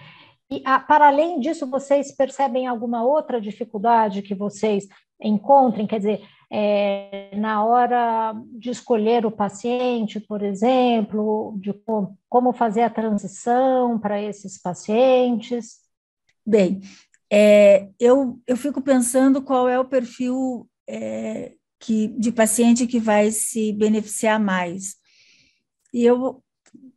e 0.51 0.63
a, 0.65 0.79
para 0.79 1.09
além 1.09 1.41
disso, 1.41 1.69
vocês 1.69 2.15
percebem 2.15 2.67
alguma 2.67 3.05
outra 3.05 3.41
dificuldade 3.41 4.23
que 4.23 4.35
vocês 4.35 4.87
encontrem? 5.21 5.87
Quer 5.87 5.99
dizer, 5.99 6.23
é, 6.51 7.31
na 7.37 7.65
hora 7.65 8.35
de 8.53 8.71
escolher 8.71 9.27
o 9.27 9.31
paciente, 9.31 10.21
por 10.21 10.43
exemplo, 10.43 11.57
de 11.61 11.75
como 12.29 12.53
fazer 12.53 12.83
a 12.83 12.91
transição 12.91 13.99
para 13.99 14.23
esses 14.23 14.61
pacientes? 14.61 15.81
Bem, 16.45 16.81
é, 17.31 17.89
eu, 17.99 18.41
eu 18.47 18.57
fico 18.57 18.81
pensando 18.81 19.43
qual 19.43 19.69
é 19.69 19.79
o 19.79 19.85
perfil 19.85 20.69
é, 20.89 21.55
que, 21.81 22.09
de 22.09 22.31
paciente 22.31 22.87
que 22.87 23.01
vai 23.01 23.31
se 23.31 23.73
beneficiar 23.73 24.39
mais. 24.39 24.97
E 25.93 26.05
eu 26.05 26.43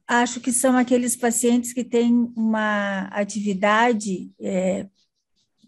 acho 0.08 0.40
que 0.40 0.52
são 0.52 0.78
aqueles 0.78 1.16
pacientes 1.16 1.74
que 1.74 1.84
têm 1.84 2.32
uma 2.36 3.04
atividade 3.12 4.32
é, 4.40 4.88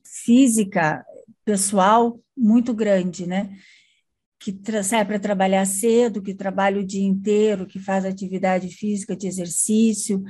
física, 0.03 1.05
pessoal, 1.45 2.19
muito 2.35 2.73
grande, 2.73 3.25
né? 3.27 3.55
Que 4.39 4.57
sai 4.83 5.05
para 5.05 5.19
trabalhar 5.19 5.65
cedo, 5.65 6.21
que 6.21 6.33
trabalha 6.33 6.79
o 6.79 6.85
dia 6.85 7.05
inteiro, 7.05 7.67
que 7.67 7.79
faz 7.79 8.05
atividade 8.05 8.69
física 8.69 9.15
de 9.15 9.27
exercício, 9.27 10.23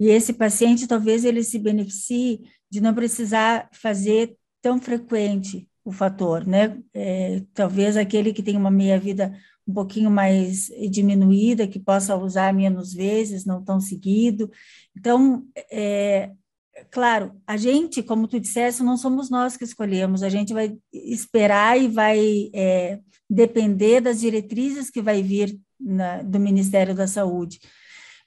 e 0.00 0.08
esse 0.08 0.32
paciente 0.32 0.86
talvez 0.86 1.24
ele 1.24 1.42
se 1.42 1.58
beneficie 1.58 2.40
de 2.70 2.80
não 2.80 2.94
precisar 2.94 3.68
fazer 3.72 4.36
tão 4.62 4.80
frequente 4.80 5.68
o 5.84 5.92
fator, 5.92 6.46
né? 6.46 6.78
É, 6.94 7.42
talvez 7.54 7.96
aquele 7.96 8.32
que 8.32 8.42
tem 8.42 8.56
uma 8.56 8.70
meia-vida 8.70 9.34
um 9.66 9.72
pouquinho 9.72 10.10
mais 10.10 10.68
diminuída, 10.90 11.68
que 11.68 11.78
possa 11.78 12.16
usar 12.16 12.54
menos 12.54 12.92
vezes, 12.92 13.44
não 13.44 13.62
tão 13.62 13.80
seguido. 13.80 14.50
Então, 14.96 15.44
é, 15.70 16.30
claro, 16.90 17.32
a 17.46 17.56
gente, 17.56 18.02
como 18.02 18.28
tu 18.28 18.38
disseste, 18.38 18.82
não 18.82 18.96
somos 18.96 19.30
nós 19.30 19.56
que 19.56 19.64
escolhemos, 19.64 20.22
a 20.22 20.28
gente 20.28 20.52
vai 20.52 20.76
esperar 20.92 21.80
e 21.80 21.88
vai 21.88 22.50
é, 22.54 23.00
depender 23.28 24.00
das 24.00 24.20
diretrizes 24.20 24.90
que 24.90 25.02
vai 25.02 25.22
vir 25.22 25.58
na, 25.78 26.22
do 26.22 26.38
Ministério 26.38 26.94
da 26.94 27.06
Saúde. 27.06 27.60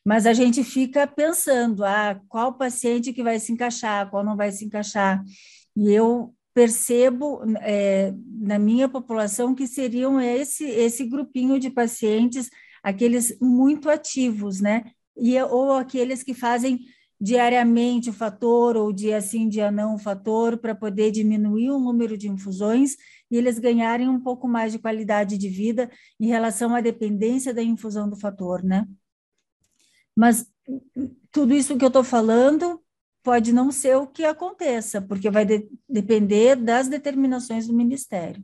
Mas 0.03 0.25
a 0.25 0.33
gente 0.33 0.63
fica 0.63 1.05
pensando, 1.05 1.83
ah, 1.85 2.19
qual 2.27 2.53
paciente 2.53 3.13
que 3.13 3.23
vai 3.23 3.39
se 3.39 3.51
encaixar, 3.51 4.09
qual 4.09 4.23
não 4.23 4.35
vai 4.35 4.51
se 4.51 4.65
encaixar. 4.65 5.23
E 5.75 5.91
eu 5.91 6.33
percebo 6.53 7.41
é, 7.61 8.13
na 8.39 8.59
minha 8.59 8.89
população 8.89 9.55
que 9.55 9.67
seriam 9.67 10.19
esse, 10.19 10.65
esse 10.65 11.05
grupinho 11.05 11.59
de 11.59 11.69
pacientes, 11.69 12.49
aqueles 12.83 13.37
muito 13.39 13.89
ativos, 13.89 14.59
né? 14.59 14.91
E, 15.15 15.39
ou 15.43 15.73
aqueles 15.73 16.23
que 16.23 16.33
fazem 16.33 16.79
diariamente 17.21 18.09
o 18.09 18.13
fator, 18.13 18.75
ou 18.75 18.91
dia 18.91 19.21
sim, 19.21 19.47
dia 19.47 19.69
não 19.69 19.93
o 19.93 19.99
fator, 19.99 20.57
para 20.57 20.73
poder 20.73 21.11
diminuir 21.11 21.69
o 21.69 21.79
número 21.79 22.17
de 22.17 22.27
infusões 22.27 22.95
e 23.29 23.37
eles 23.37 23.59
ganharem 23.59 24.09
um 24.09 24.19
pouco 24.19 24.47
mais 24.47 24.71
de 24.71 24.79
qualidade 24.79 25.37
de 25.37 25.47
vida 25.47 25.91
em 26.19 26.25
relação 26.25 26.75
à 26.75 26.81
dependência 26.81 27.53
da 27.53 27.61
infusão 27.61 28.09
do 28.09 28.15
fator, 28.15 28.63
né? 28.63 28.87
Mas 30.15 30.51
tudo 31.31 31.53
isso 31.53 31.77
que 31.77 31.85
eu 31.85 31.89
estou 31.89 32.03
falando 32.03 32.81
pode 33.23 33.53
não 33.53 33.71
ser 33.71 33.95
o 33.97 34.07
que 34.07 34.25
aconteça, 34.25 34.99
porque 34.99 35.29
vai 35.29 35.45
de 35.45 35.69
depender 35.87 36.55
das 36.55 36.87
determinações 36.87 37.67
do 37.67 37.73
Ministério. 37.73 38.43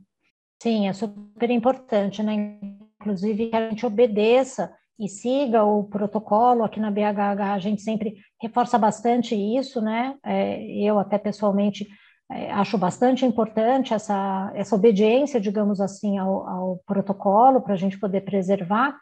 Sim, 0.62 0.86
é 0.86 0.92
super 0.92 1.50
importante, 1.50 2.22
né? 2.22 2.60
Inclusive 3.00 3.50
que 3.50 3.56
a 3.56 3.68
gente 3.68 3.84
obedeça 3.84 4.72
e 4.98 5.08
siga 5.08 5.62
o 5.62 5.84
protocolo 5.84 6.64
aqui 6.64 6.80
na 6.80 6.90
BHH, 6.90 7.54
a 7.54 7.58
gente 7.58 7.82
sempre 7.82 8.16
reforça 8.42 8.76
bastante 8.76 9.34
isso, 9.34 9.80
né? 9.80 10.16
É, 10.24 10.60
eu 10.82 10.98
até 10.98 11.16
pessoalmente 11.16 11.86
é, 12.30 12.50
acho 12.50 12.76
bastante 12.76 13.24
importante 13.24 13.94
essa, 13.94 14.50
essa 14.54 14.74
obediência, 14.74 15.40
digamos 15.40 15.80
assim, 15.80 16.18
ao, 16.18 16.48
ao 16.48 16.80
protocolo 16.86 17.60
para 17.60 17.74
a 17.74 17.76
gente 17.76 17.98
poder 17.98 18.22
preservar, 18.22 18.94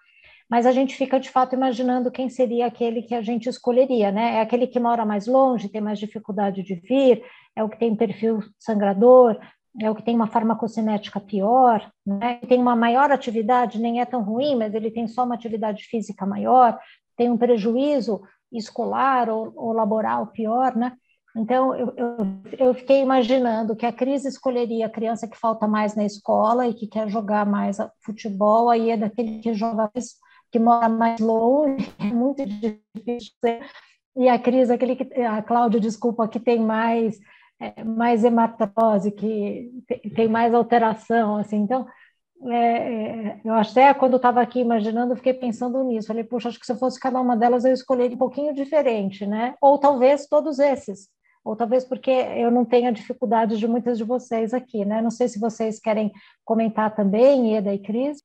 mas 0.49 0.65
a 0.65 0.71
gente 0.71 0.95
fica 0.95 1.19
de 1.19 1.31
fato 1.31 1.55
imaginando 1.55 2.11
quem 2.11 2.29
seria 2.29 2.67
aquele 2.67 3.03
que 3.03 3.15
a 3.15 3.23
gente 3.23 3.49
escolheria, 3.49 4.13
né? 4.13 4.37
É 4.37 4.41
aquele 4.41 4.67
que 4.67 4.79
mora 4.79 5.05
mais 5.05 5.27
longe, 5.27 5.69
tem 5.69 5.81
mais 5.81 5.99
dificuldade 5.99 6.63
de 6.63 6.75
vir, 6.75 7.23
é 7.57 7.65
o 7.65 7.69
que 7.69 7.79
tem 7.79 7.97
perfil 7.97 8.41
sangrador, 8.59 9.39
é 9.81 9.91
o 9.91 9.95
que 9.95 10.03
tem 10.03 10.15
uma 10.15 10.27
farmacocinética 10.27 11.21
pior, 11.21 11.91
né? 12.05 12.41
tem 12.49 12.61
uma 12.61 12.75
maior 12.75 13.11
atividade, 13.11 13.79
nem 13.79 14.01
é 14.01 14.05
tão 14.05 14.23
ruim, 14.23 14.57
mas 14.57 14.75
ele 14.75 14.91
tem 14.91 15.07
só 15.07 15.25
uma 15.25 15.35
atividade 15.35 15.85
física 15.85 16.25
maior, 16.25 16.79
tem 17.17 17.31
um 17.31 17.37
prejuízo 17.37 18.23
escolar 18.53 19.29
ou, 19.29 19.53
ou 19.57 19.73
laboral 19.73 20.29
pior, 20.29 20.75
né? 20.75 20.93
Então, 21.37 21.75
eu, 21.75 21.93
eu, 21.97 22.17
eu, 22.59 22.75
fiquei 22.75 23.03
imaginando 23.03 23.77
que 23.77 23.85
a 23.85 23.93
crise 23.93 24.27
escolheria 24.27 24.87
a 24.87 24.91
criança 24.91 25.29
que 25.29 25.37
falta 25.37 25.69
mais 25.69 25.95
na 25.95 26.05
escola 26.05 26.67
e 26.67 26.73
que 26.73 26.87
quer 26.87 27.11
jogar 27.11 27.45
mais 27.45 27.77
futebol, 28.01 28.71
aí 28.71 28.91
é 28.91 28.97
daquele 28.97 29.41
que 29.41 29.53
joga 29.53 29.91
mais, 29.95 30.15
que 30.51 30.59
mora 30.59 30.89
mais 30.89 31.21
longe, 31.21 31.93
é 32.01 32.05
muito 32.05 32.43
difícil. 32.47 33.35
E 34.17 34.31
a 34.31 34.39
crise, 34.39 34.73
aquele 34.73 34.97
que, 34.97 35.23
a 35.23 35.43
Cláudia, 35.43 35.79
desculpa, 35.79 36.27
que 36.27 36.41
tem 36.41 36.59
mais 36.59 37.19
é, 37.59 37.83
mais 37.85 38.25
hematose, 38.25 39.11
que 39.11 39.73
tem 40.15 40.29
mais 40.29 40.53
alteração, 40.55 41.37
assim, 41.37 41.57
então, 41.57 41.87
é, 42.45 42.57
é 42.57 43.41
eu 43.45 43.55
até 43.55 43.93
quando 43.95 44.17
estava 44.17 44.41
aqui 44.41 44.61
imaginando, 44.61 45.17
fiquei 45.17 45.33
pensando 45.35 45.83
nisso, 45.85 46.09
falei, 46.09 46.25
puxa, 46.25 46.49
acho 46.49 46.61
que 46.61 46.67
se 46.67 46.73
eu 46.73 46.77
fosse 46.77 47.01
cada 47.01 47.21
uma 47.21 47.37
delas, 47.37 47.65
eu 47.65 47.73
escolheria 47.73 48.15
um 48.15 48.19
pouquinho 48.19 48.55
diferente, 48.55 49.27
né, 49.27 49.55
ou 49.61 49.79
talvez 49.79 50.27
todos 50.27 50.59
esses, 50.59 51.09
ou 51.45 51.57
talvez 51.57 51.85
porque 51.85 52.11
eu 52.11 52.51
não 52.51 52.65
tenha 52.65 52.93
dificuldade 52.93 53.59
de 53.59 53.67
muitas 53.67 53.97
de 53.99 54.05
vocês 54.05 54.53
aqui, 54.53 54.85
né, 54.85 55.01
não 55.01 55.11
sei 55.11 55.29
se 55.29 55.39
vocês 55.41 55.81
querem 55.81 56.13
comentar 56.45 56.95
também, 56.95 57.57
Eda 57.57 57.73
e 57.73 57.79
Cris. 57.79 58.23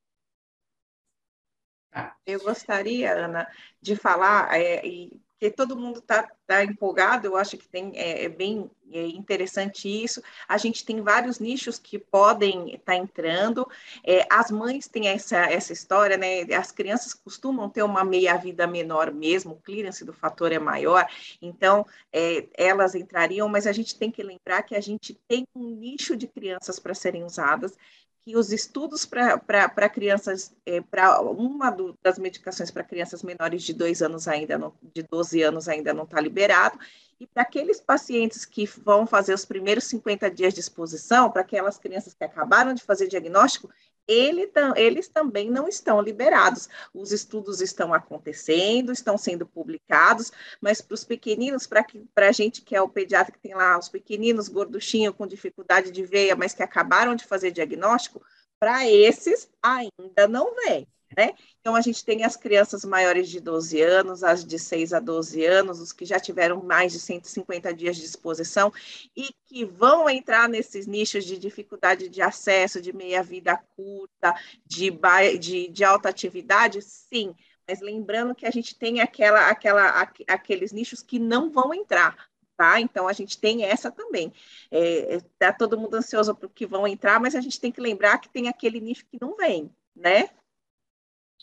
Eu 2.26 2.40
gostaria, 2.40 3.14
Ana, 3.14 3.48
de 3.82 3.98
falar, 3.98 4.58
é, 4.58 4.86
e 4.86 5.22
porque 5.42 5.50
todo 5.50 5.76
mundo 5.76 5.98
está 5.98 6.30
tá 6.46 6.64
empolgado, 6.64 7.26
eu 7.26 7.36
acho 7.36 7.58
que 7.58 7.68
tem, 7.68 7.92
é, 7.96 8.26
é 8.26 8.30
bem 8.30 8.70
é 8.94 9.08
interessante 9.08 9.88
isso. 9.88 10.22
A 10.48 10.58
gente 10.58 10.86
tem 10.86 11.02
vários 11.02 11.40
nichos 11.40 11.80
que 11.80 11.98
podem 11.98 12.76
estar 12.76 12.92
tá 12.92 12.96
entrando. 12.96 13.68
É, 14.04 14.28
as 14.30 14.52
mães 14.52 14.88
têm 14.88 15.08
essa, 15.08 15.38
essa 15.38 15.74
história, 15.74 16.18
né? 16.18 16.42
As 16.54 16.72
crianças 16.72 17.14
costumam 17.14 17.70
ter 17.70 17.82
uma 17.82 18.04
meia-vida 18.04 18.68
menor 18.68 19.12
mesmo, 19.12 19.54
o 19.54 19.62
clearance 19.62 20.06
do 20.06 20.14
fator 20.14 20.52
é 20.52 20.60
maior, 20.60 21.08
então 21.42 21.88
é, 22.14 22.48
elas 22.54 22.94
entrariam, 22.94 23.50
mas 23.50 23.66
a 23.66 23.72
gente 23.72 23.98
tem 23.98 24.12
que 24.12 24.22
lembrar 24.22 24.62
que 24.62 24.76
a 24.76 24.82
gente 24.82 25.16
tem 25.28 25.48
um 25.56 25.70
nicho 25.72 26.16
de 26.16 26.28
crianças 26.28 26.78
para 26.78 26.94
serem 26.94 27.24
usadas 27.24 27.76
que 28.24 28.38
os 28.38 28.52
estudos 28.52 29.06
para 29.06 29.90
crianças, 29.90 30.54
é, 30.66 30.80
para 30.80 31.20
uma 31.22 31.72
do, 31.72 31.98
das 32.04 32.20
medicações 32.20 32.70
para 32.70 32.84
crianças 32.84 33.24
menores 33.24 33.64
de 33.64 33.74
dois 33.74 34.02
anos 34.02 34.28
ainda 34.28 34.58
não, 34.58 34.74
de 34.94 35.02
12 35.04 35.42
anos 35.42 35.68
ainda 35.68 35.94
não 35.94 36.04
está 36.04 36.22
liberado, 36.22 36.80
e 37.20 37.28
para 37.28 37.44
aqueles 37.44 37.80
pacientes 37.80 38.46
que 38.46 38.66
vão 38.66 39.06
fazer 39.06 39.34
os 39.34 39.46
primeiros 39.46 39.84
50 39.86 40.30
dias 40.32 40.54
de 40.54 40.60
exposição, 40.60 41.30
para 41.30 41.42
aquelas 41.42 41.78
crianças 41.78 42.14
que 42.14 42.24
acabaram 42.24 42.74
de 42.74 42.84
fazer 42.84 43.08
diagnóstico, 43.08 43.70
ele, 44.08 44.52
eles 44.76 45.08
também 45.08 45.50
não 45.50 45.68
estão 45.68 46.02
liberados. 46.02 46.70
Os 46.94 47.12
estudos 47.12 47.62
estão 47.62 47.94
acontecendo, 47.94 48.92
estão 48.92 49.18
sendo 49.18 49.46
publicados, 49.46 50.32
mas 50.60 50.82
para 50.82 50.96
os 50.96 51.04
pequeninos, 51.04 51.68
para 51.68 51.86
a 52.28 52.32
gente 52.32 52.62
que 52.62 52.76
é 52.76 52.82
o 52.82 52.90
pediatra 52.90 53.32
que 53.32 53.40
tem 53.40 53.54
lá 53.54 53.78
os 53.78 53.90
pequeninos 53.90 54.48
gorduchinhos 54.48 55.16
com 55.16 55.28
dificuldade 55.28 55.92
de 55.92 56.04
veia, 56.04 56.36
mas 56.36 56.54
que 56.54 56.64
acabaram 56.64 57.16
de 57.16 57.26
fazer 57.26 57.52
diagnóstico, 57.52 58.22
para 58.60 58.88
esses 58.88 59.50
ainda 59.62 60.28
não 60.28 60.54
vem. 60.56 60.88
Né? 61.16 61.34
Então, 61.60 61.76
a 61.76 61.82
gente 61.82 62.06
tem 62.06 62.24
as 62.24 62.38
crianças 62.38 62.86
maiores 62.86 63.30
de 63.30 63.40
12 63.40 63.82
anos, 63.82 64.24
as 64.24 64.46
de 64.46 64.58
6 64.58 64.94
a 64.94 65.00
12 65.00 65.44
anos, 65.46 65.80
os 65.80 65.92
que 65.92 66.06
já 66.06 66.20
tiveram 66.20 66.64
mais 66.64 66.94
de 66.94 67.00
150 67.00 67.74
dias 67.74 67.98
de 67.98 68.06
exposição 68.06 68.72
e 69.16 69.30
que 69.46 69.66
vão 69.66 70.10
entrar 70.10 70.48
nesses 70.48 70.88
nichos 70.88 71.26
de 71.26 71.38
dificuldade 71.38 72.08
de 72.08 72.22
acesso, 72.22 72.82
de 72.82 72.94
meia-vida 72.94 73.58
curta, 73.76 74.34
de, 74.66 74.90
de, 75.38 75.68
de 75.68 75.84
alta 75.84 76.08
atividade, 76.08 76.82
sim, 76.82 77.36
mas 77.68 77.80
lembrando 77.82 78.36
que 78.36 78.46
a 78.46 78.52
gente 78.52 78.78
tem 78.78 79.00
aquela, 79.00 79.50
aquela, 79.50 80.10
aqueles 80.28 80.72
nichos 80.72 81.02
que 81.02 81.20
não 81.20 81.50
vão 81.50 81.74
entrar, 81.74 82.30
tá? 82.58 82.80
Então 82.80 83.08
a 83.08 83.14
gente 83.14 83.40
tem 83.40 83.64
essa 83.64 83.92
também. 83.92 84.34
É, 84.70 85.20
tá 85.40 85.54
todo 85.54 85.80
mundo 85.80 85.96
ansioso 85.96 86.36
para 86.36 86.48
o 86.48 86.50
que 86.50 86.66
vão 86.66 86.88
entrar, 86.88 87.20
mas 87.20 87.36
a 87.36 87.42
gente 87.42 87.60
tem 87.60 87.72
que 87.72 87.82
lembrar 87.82 88.18
que 88.18 88.30
tem 88.30 88.48
aquele 88.48 88.80
nicho 88.80 89.06
que 89.06 89.18
não 89.22 89.36
vem, 89.36 89.74
né? 89.96 90.30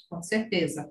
Com 0.09 0.23
certeza. 0.23 0.91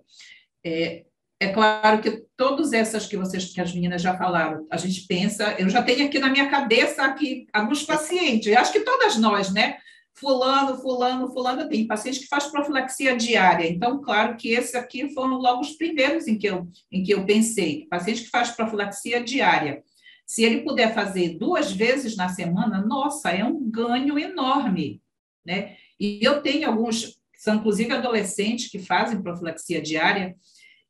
É, 0.65 1.05
é 1.39 1.49
claro 1.49 2.01
que 2.01 2.23
todas 2.35 2.73
essas 2.73 3.05
que 3.05 3.15
vocês, 3.15 3.53
que 3.53 3.61
as 3.61 3.73
meninas 3.73 4.01
já 4.01 4.17
falaram, 4.17 4.65
a 4.71 4.77
gente 4.77 5.05
pensa, 5.05 5.55
eu 5.59 5.69
já 5.69 5.83
tenho 5.83 6.07
aqui 6.07 6.17
na 6.17 6.29
minha 6.29 6.49
cabeça 6.49 7.03
aqui 7.03 7.45
alguns 7.53 7.83
pacientes, 7.83 8.55
acho 8.55 8.71
que 8.71 8.79
todas 8.79 9.17
nós, 9.17 9.53
né? 9.53 9.77
Fulano, 10.15 10.81
fulano, 10.81 11.31
fulano, 11.31 11.69
tem 11.69 11.85
paciente 11.85 12.21
que 12.21 12.27
faz 12.27 12.47
profilaxia 12.47 13.15
diária. 13.15 13.69
Então, 13.69 14.01
claro 14.01 14.35
que 14.35 14.49
esses 14.49 14.73
aqui 14.73 15.13
foram 15.13 15.37
logo 15.37 15.61
os 15.61 15.73
primeiros 15.73 16.27
em 16.27 16.39
que 16.39 16.47
eu, 16.47 16.67
em 16.91 17.03
que 17.03 17.11
eu 17.11 17.23
pensei. 17.23 17.85
Paciente 17.87 18.23
que 18.23 18.29
faz 18.29 18.49
profilaxia 18.49 19.23
diária. 19.23 19.83
Se 20.25 20.43
ele 20.43 20.61
puder 20.61 20.93
fazer 20.95 21.37
duas 21.37 21.71
vezes 21.71 22.17
na 22.17 22.29
semana, 22.29 22.83
nossa, 22.83 23.29
é 23.29 23.43
um 23.43 23.69
ganho 23.69 24.17
enorme, 24.17 25.03
né? 25.45 25.77
E 25.99 26.19
eu 26.21 26.41
tenho 26.41 26.67
alguns, 26.67 27.16
são 27.37 27.55
inclusive 27.55 27.93
adolescentes 27.93 28.69
que 28.69 28.79
fazem 28.79 29.21
profilaxia 29.21 29.81
diária, 29.81 30.35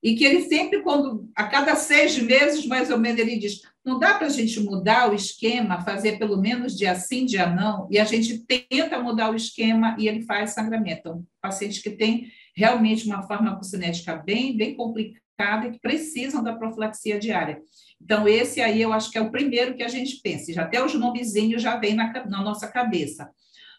e 0.01 0.16
que 0.16 0.24
ele 0.24 0.44
sempre, 0.44 0.82
quando 0.84 1.30
a 1.36 1.46
cada 1.46 1.75
seis 1.75 2.18
meses, 2.20 2.66
mais 2.66 2.89
ou 2.92 3.00
menos, 3.00 3.20
ele 3.20 3.38
diz: 3.38 3.62
não 3.84 3.98
dá 3.98 4.13
para 4.13 4.27
a 4.27 4.30
gente 4.30 4.60
mudar 4.60 5.12
o 5.12 5.16
esquema, 5.16 5.82
fazer 5.82 6.20
pelo 6.20 6.39
menos 6.39 6.77
dia 6.77 6.94
sim, 6.96 7.25
dia 7.25 7.48
não, 7.48 7.88
e 7.89 7.98
a 7.98 8.06
gente 8.06 8.39
tenta 8.46 9.01
mudar 9.01 9.32
o 9.32 9.36
esquema 9.36 9.96
e 10.00 10.08
ele 10.08 10.22
faz 10.22 10.51
sangramento. 10.51 11.00
Então, 11.00 11.25
pacientes 11.42 11.82
que 11.82 11.89
têm 11.89 12.32
realmente 12.56 13.06
uma 13.06 13.24
farmacocinética 13.24 14.16
bem, 14.16 14.56
bem 14.56 14.75
complicada 14.75 15.68
e 15.68 15.72
que 15.72 15.80
precisam 15.80 16.44
da 16.44 16.56
profilaxia 16.56 17.20
diária. 17.20 17.62
Então, 18.01 18.27
esse 18.27 18.62
aí 18.62 18.82
eu 18.82 18.94
acho 18.94 19.12
que 19.12 19.18
é 19.18 19.22
o 19.22 19.32
primeiro 19.32 19.75
que 19.75 19.84
a 19.84 19.88
gente 19.88 20.20
pensa, 20.22 20.54
já 20.54 20.63
até 20.63 20.84
os 20.84 20.94
nomezinhos 20.94 21.62
já 21.62 21.77
vem 21.77 21.96
na, 21.96 22.12
na 22.25 22.44
nossa 22.44 22.68
cabeça. 22.68 23.30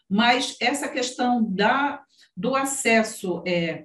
Mas 0.09 0.55
essa 0.59 0.87
questão 0.87 1.43
da, 1.43 2.01
do 2.39 2.55
acesso 2.55 3.43
é, 3.45 3.83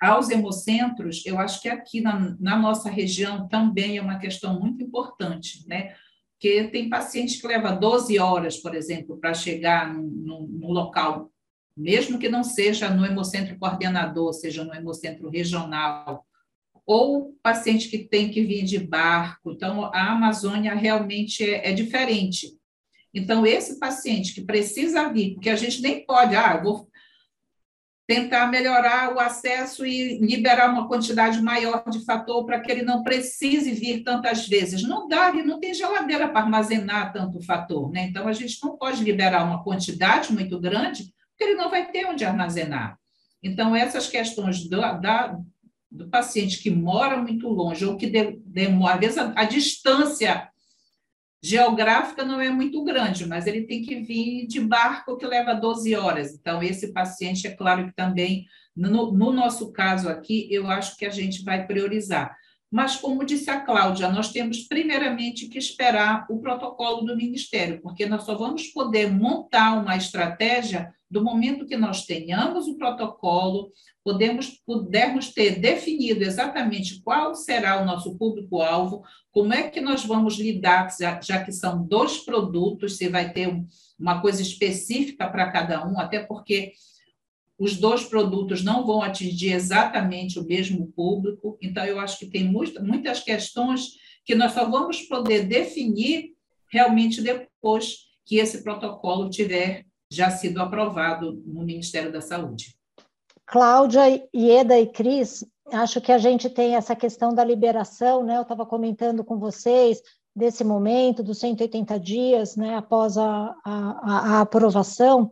aos 0.00 0.30
hemocentros, 0.30 1.24
eu 1.24 1.38
acho 1.38 1.62
que 1.62 1.68
aqui 1.68 2.00
na, 2.00 2.36
na, 2.40 2.58
nossa 2.58 2.90
região 2.90 3.46
também 3.46 3.96
é 3.96 4.02
uma 4.02 4.18
questão 4.18 4.58
muito 4.58 4.82
importante, 4.82 5.64
né? 5.68 5.94
Porque 6.32 6.64
tem 6.64 6.90
paciente 6.90 7.40
que 7.40 7.46
leva 7.46 7.70
12 7.70 8.18
horas, 8.18 8.56
por 8.56 8.74
exemplo, 8.74 9.16
para 9.16 9.32
chegar 9.32 9.94
no, 9.94 10.72
local, 10.72 11.30
mesmo 11.76 12.18
que 12.18 12.28
não 12.28 12.42
seja 12.42 12.90
no 12.90 13.06
hemocentro 13.06 13.56
coordenador, 13.56 14.32
seja 14.32 14.64
no 14.64 14.74
hemocentro 14.74 15.30
regional, 15.30 16.26
ou 16.84 17.36
paciente 17.44 17.88
que 17.88 17.98
tem 17.98 18.28
que 18.28 18.42
vir 18.42 18.64
de 18.64 18.80
barco. 18.80 19.52
Então, 19.52 19.84
a 19.94 20.10
Amazônia 20.10 20.74
realmente 20.74 21.48
é, 21.48 21.70
é 21.70 21.72
diferente. 21.72 22.48
Então, 23.14 23.46
esse 23.46 23.78
paciente 23.78 24.34
que 24.34 24.42
precisa 24.42 25.12
vir, 25.12 25.34
porque 25.34 25.48
a 25.48 25.54
gente 25.54 25.80
nem 25.80 26.04
pode, 26.04 26.34
ah, 26.34 26.60
vou 26.60 26.90
tentar 28.14 28.46
melhorar 28.48 29.14
o 29.14 29.18
acesso 29.18 29.86
e 29.86 30.18
liberar 30.18 30.70
uma 30.70 30.86
quantidade 30.86 31.40
maior 31.40 31.82
de 31.88 32.04
fator 32.04 32.44
para 32.44 32.60
que 32.60 32.70
ele 32.70 32.82
não 32.82 33.02
precise 33.02 33.72
vir 33.72 34.02
tantas 34.02 34.46
vezes. 34.46 34.82
Não 34.82 35.08
dá, 35.08 35.32
não 35.32 35.58
tem 35.58 35.72
geladeira 35.72 36.28
para 36.28 36.42
armazenar 36.42 37.10
tanto 37.10 37.42
fator, 37.42 37.90
né? 37.90 38.08
Então 38.08 38.28
a 38.28 38.32
gente 38.34 38.58
não 38.62 38.76
pode 38.76 39.02
liberar 39.02 39.44
uma 39.44 39.64
quantidade 39.64 40.30
muito 40.30 40.60
grande, 40.60 41.04
porque 41.30 41.44
ele 41.44 41.54
não 41.54 41.70
vai 41.70 41.90
ter 41.90 42.04
onde 42.04 42.24
armazenar. 42.24 42.98
Então 43.42 43.74
essas 43.74 44.06
questões 44.08 44.68
do, 44.68 44.78
da, 44.78 45.38
do 45.90 46.08
paciente 46.08 46.62
que 46.62 46.70
mora 46.70 47.16
muito 47.16 47.48
longe 47.48 47.86
ou 47.86 47.96
que 47.96 48.06
demora, 48.44 48.94
às 48.94 49.00
vezes 49.00 49.18
a, 49.18 49.32
a 49.34 49.44
distância 49.44 50.50
geográfica 51.42 52.24
não 52.24 52.40
é 52.40 52.48
muito 52.48 52.84
grande, 52.84 53.26
mas 53.26 53.46
ele 53.46 53.62
tem 53.62 53.82
que 53.82 53.96
vir 53.96 54.46
de 54.46 54.60
barco 54.60 55.16
que 55.16 55.26
leva 55.26 55.54
12 55.54 55.94
horas. 55.96 56.34
Então, 56.34 56.62
esse 56.62 56.92
paciente, 56.92 57.48
é 57.48 57.50
claro 57.50 57.86
que 57.86 57.92
também, 57.92 58.46
no, 58.76 59.10
no, 59.10 59.32
nosso 59.32 59.72
caso 59.72 60.08
aqui, 60.08 60.46
eu 60.50 60.68
acho 60.68 60.96
que 60.96 61.04
a 61.04 61.10
gente 61.10 61.42
vai 61.42 61.66
priorizar. 61.66 62.36
Mas, 62.72 62.96
como 62.96 63.22
disse 63.22 63.50
a 63.50 63.60
Cláudia, 63.60 64.08
nós 64.08 64.32
temos 64.32 64.62
primeiramente 64.62 65.46
que 65.46 65.58
esperar 65.58 66.24
o 66.30 66.40
protocolo 66.40 67.02
do 67.02 67.14
Ministério, 67.14 67.82
porque 67.82 68.06
nós 68.06 68.24
só 68.24 68.34
vamos 68.34 68.68
poder 68.68 69.12
montar 69.12 69.78
uma 69.78 69.94
estratégia 69.94 70.90
do 71.10 71.22
momento 71.22 71.66
que 71.66 71.76
nós 71.76 72.06
tenhamos 72.06 72.66
o 72.66 72.78
protocolo, 72.78 73.70
podemos, 74.02 74.58
pudermos 74.64 75.34
ter 75.34 75.60
definido 75.60 76.24
exatamente 76.24 77.02
qual 77.02 77.34
será 77.34 77.82
o 77.82 77.84
nosso 77.84 78.16
público-alvo, 78.16 79.02
como 79.30 79.52
é 79.52 79.68
que 79.68 79.82
nós 79.82 80.06
vamos 80.06 80.38
lidar, 80.38 80.88
já, 80.98 81.20
já, 81.20 81.44
que 81.44 81.52
são 81.52 81.86
dois 81.86 82.24
produtos, 82.24 82.96
se 82.96 83.06
vai 83.06 83.34
ter 83.34 83.54
uma 84.00 84.22
coisa 84.22 84.40
específica 84.40 85.28
para 85.28 85.52
cada 85.52 85.86
um, 85.86 86.00
até 86.00 86.20
porque 86.20 86.72
os 87.58 87.76
dois 87.76 88.04
produtos 88.04 88.62
não 88.62 88.84
vão 88.84 89.02
atingir 89.02 89.52
exatamente 89.52 90.38
o 90.38 90.44
mesmo 90.44 90.90
público, 90.92 91.58
então 91.62 91.84
eu 91.84 92.00
acho 92.00 92.18
que 92.18 92.26
tem 92.26 92.44
muitas 92.44 93.20
questões 93.20 93.92
que 94.24 94.34
nós 94.34 94.52
só 94.52 94.68
vamos 94.68 95.02
poder 95.02 95.46
definir 95.46 96.32
realmente 96.70 97.20
depois 97.20 98.08
que 98.24 98.36
esse 98.36 98.62
protocolo 98.62 99.28
tiver 99.28 99.84
já 100.10 100.30
sido 100.30 100.60
aprovado 100.60 101.42
no 101.46 101.64
Ministério 101.64 102.12
da 102.12 102.20
Saúde. 102.20 102.76
Cláudia, 103.46 104.02
Ieda 104.34 104.78
e 104.78 104.86
Cris, 104.86 105.44
acho 105.70 106.00
que 106.00 106.12
a 106.12 106.18
gente 106.18 106.48
tem 106.48 106.74
essa 106.74 106.94
questão 106.94 107.34
da 107.34 107.44
liberação, 107.44 108.24
né? 108.24 108.36
Eu 108.36 108.42
estava 108.42 108.64
comentando 108.64 109.24
com 109.24 109.38
vocês 109.38 110.00
desse 110.34 110.64
momento 110.64 111.22
dos 111.22 111.38
180 111.38 112.00
dias, 112.00 112.56
né, 112.56 112.74
após 112.74 113.18
a, 113.18 113.54
a, 113.64 114.36
a 114.36 114.40
aprovação, 114.40 115.30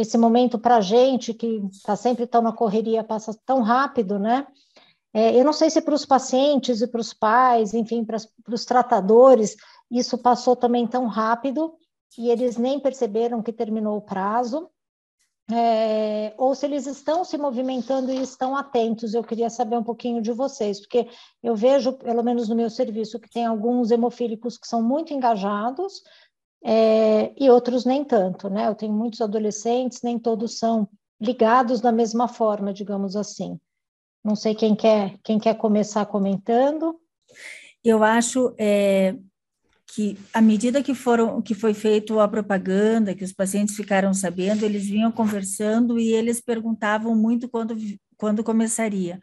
esse 0.00 0.16
momento 0.16 0.58
para 0.58 0.76
a 0.76 0.80
gente 0.80 1.34
que 1.34 1.60
está 1.72 1.96
sempre 1.96 2.24
tão 2.24 2.40
na 2.40 2.52
correria 2.52 3.02
passa 3.02 3.36
tão 3.44 3.62
rápido, 3.62 4.18
né? 4.18 4.46
É, 5.12 5.34
eu 5.38 5.44
não 5.44 5.52
sei 5.52 5.70
se 5.70 5.80
para 5.80 5.94
os 5.94 6.06
pacientes 6.06 6.80
e 6.80 6.86
para 6.86 7.00
os 7.00 7.12
pais, 7.12 7.74
enfim, 7.74 8.04
para 8.04 8.18
os 8.54 8.64
tratadores, 8.64 9.56
isso 9.90 10.16
passou 10.18 10.54
também 10.54 10.86
tão 10.86 11.06
rápido, 11.06 11.74
e 12.16 12.30
eles 12.30 12.56
nem 12.56 12.78
perceberam 12.78 13.42
que 13.42 13.52
terminou 13.52 13.96
o 13.96 14.02
prazo, 14.02 14.70
é, 15.50 16.34
ou 16.36 16.54
se 16.54 16.66
eles 16.66 16.86
estão 16.86 17.24
se 17.24 17.38
movimentando 17.38 18.12
e 18.12 18.20
estão 18.20 18.54
atentos. 18.54 19.14
Eu 19.14 19.24
queria 19.24 19.48
saber 19.48 19.78
um 19.78 19.82
pouquinho 19.82 20.20
de 20.20 20.30
vocês, 20.30 20.78
porque 20.78 21.08
eu 21.42 21.56
vejo, 21.56 21.94
pelo 21.94 22.22
menos 22.22 22.48
no 22.48 22.54
meu 22.54 22.68
serviço, 22.70 23.18
que 23.18 23.30
tem 23.30 23.46
alguns 23.46 23.90
hemofílicos 23.90 24.58
que 24.58 24.68
são 24.68 24.82
muito 24.82 25.12
engajados 25.12 26.02
é, 26.64 27.32
e 27.36 27.48
outros 27.50 27.84
nem 27.84 28.04
tanto, 28.04 28.48
né? 28.48 28.66
Eu 28.66 28.74
tenho 28.74 28.92
muitos 28.92 29.20
adolescentes, 29.20 30.02
nem 30.02 30.18
todos 30.18 30.58
são 30.58 30.88
ligados 31.20 31.80
da 31.80 31.92
mesma 31.92 32.28
forma, 32.28 32.72
digamos 32.72 33.16
assim. 33.16 33.58
Não 34.24 34.34
sei 34.36 34.54
quem 34.54 34.74
quer, 34.74 35.16
quem 35.22 35.38
quer 35.38 35.54
começar 35.54 36.04
comentando. 36.06 36.98
Eu 37.84 38.02
acho 38.02 38.54
é, 38.58 39.16
que 39.94 40.18
à 40.32 40.40
medida 40.40 40.82
que 40.82 40.94
foram 40.94 41.40
que 41.40 41.54
foi 41.54 41.72
feito 41.72 42.20
a 42.20 42.28
propaganda, 42.28 43.14
que 43.14 43.24
os 43.24 43.32
pacientes 43.32 43.76
ficaram 43.76 44.12
sabendo, 44.12 44.64
eles 44.64 44.86
vinham 44.86 45.10
conversando 45.10 45.98
e 45.98 46.12
eles 46.12 46.40
perguntavam 46.40 47.14
muito 47.14 47.48
quando 47.48 47.76
quando 48.16 48.42
começaria. 48.42 49.20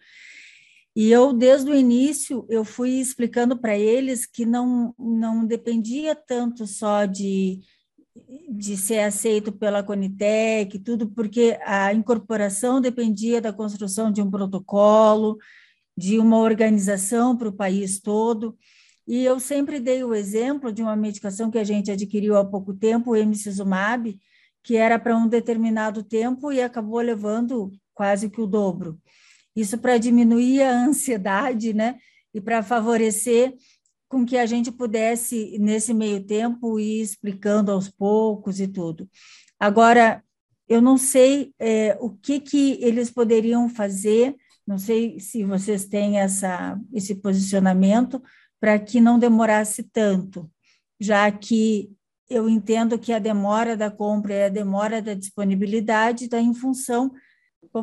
E 0.95 1.11
eu 1.11 1.33
desde 1.33 1.69
o 1.69 1.75
início 1.75 2.45
eu 2.49 2.63
fui 2.63 2.91
explicando 2.91 3.57
para 3.57 3.77
eles 3.77 4.25
que 4.25 4.45
não 4.45 4.95
não 4.97 5.45
dependia 5.45 6.15
tanto 6.15 6.65
só 6.65 7.05
de 7.05 7.61
de 8.49 8.77
ser 8.77 8.99
aceito 8.99 9.51
pela 9.51 9.83
Conitec, 9.83 10.79
tudo 10.79 11.09
porque 11.09 11.59
a 11.65 11.93
incorporação 11.93 12.79
dependia 12.79 13.41
da 13.41 13.51
construção 13.51 14.11
de 14.11 14.21
um 14.21 14.31
protocolo, 14.31 15.37
de 15.97 16.19
uma 16.19 16.37
organização 16.39 17.37
para 17.37 17.49
o 17.49 17.53
país 17.53 17.99
todo. 17.99 18.57
E 19.07 19.23
eu 19.23 19.39
sempre 19.39 19.79
dei 19.79 20.03
o 20.03 20.15
exemplo 20.15 20.71
de 20.71 20.81
uma 20.81 20.95
medicação 20.95 21.51
que 21.51 21.57
a 21.57 21.63
gente 21.63 21.91
adquiriu 21.91 22.37
há 22.37 22.45
pouco 22.45 22.73
tempo, 22.73 23.11
o 23.11 23.15
emicizumab, 23.15 24.17
que 24.63 24.75
era 24.77 24.97
para 24.97 25.15
um 25.15 25.27
determinado 25.27 26.03
tempo 26.03 26.51
e 26.51 26.61
acabou 26.61 26.99
levando 27.01 27.71
quase 27.93 28.29
que 28.29 28.41
o 28.41 28.47
dobro. 28.47 28.99
Isso 29.55 29.77
para 29.77 29.97
diminuir 29.97 30.61
a 30.61 30.85
ansiedade, 30.85 31.73
né? 31.73 31.97
E 32.33 32.41
para 32.41 32.61
favorecer 32.61 33.55
com 34.09 34.25
que 34.25 34.37
a 34.37 34.45
gente 34.45 34.71
pudesse, 34.71 35.57
nesse 35.59 35.93
meio 35.93 36.23
tempo, 36.23 36.79
ir 36.79 37.01
explicando 37.01 37.71
aos 37.71 37.89
poucos 37.89 38.59
e 38.59 38.67
tudo. 38.67 39.09
Agora, 39.59 40.23
eu 40.67 40.81
não 40.81 40.97
sei 40.97 41.53
é, 41.59 41.97
o 41.99 42.09
que, 42.09 42.39
que 42.39 42.77
eles 42.81 43.09
poderiam 43.09 43.69
fazer, 43.69 44.35
não 44.65 44.77
sei 44.77 45.19
se 45.19 45.43
vocês 45.43 45.85
têm 45.85 46.19
essa, 46.19 46.79
esse 46.93 47.15
posicionamento, 47.15 48.21
para 48.59 48.79
que 48.79 48.99
não 48.99 49.19
demorasse 49.19 49.83
tanto, 49.83 50.49
já 50.99 51.31
que 51.31 51.91
eu 52.29 52.49
entendo 52.49 52.97
que 52.97 53.13
a 53.13 53.19
demora 53.19 53.77
da 53.77 53.91
compra 53.91 54.33
e 54.33 54.43
a 54.45 54.49
demora 54.49 55.01
da 55.01 55.13
disponibilidade 55.13 56.25
está 56.25 56.39
em 56.39 56.53
função 56.53 57.11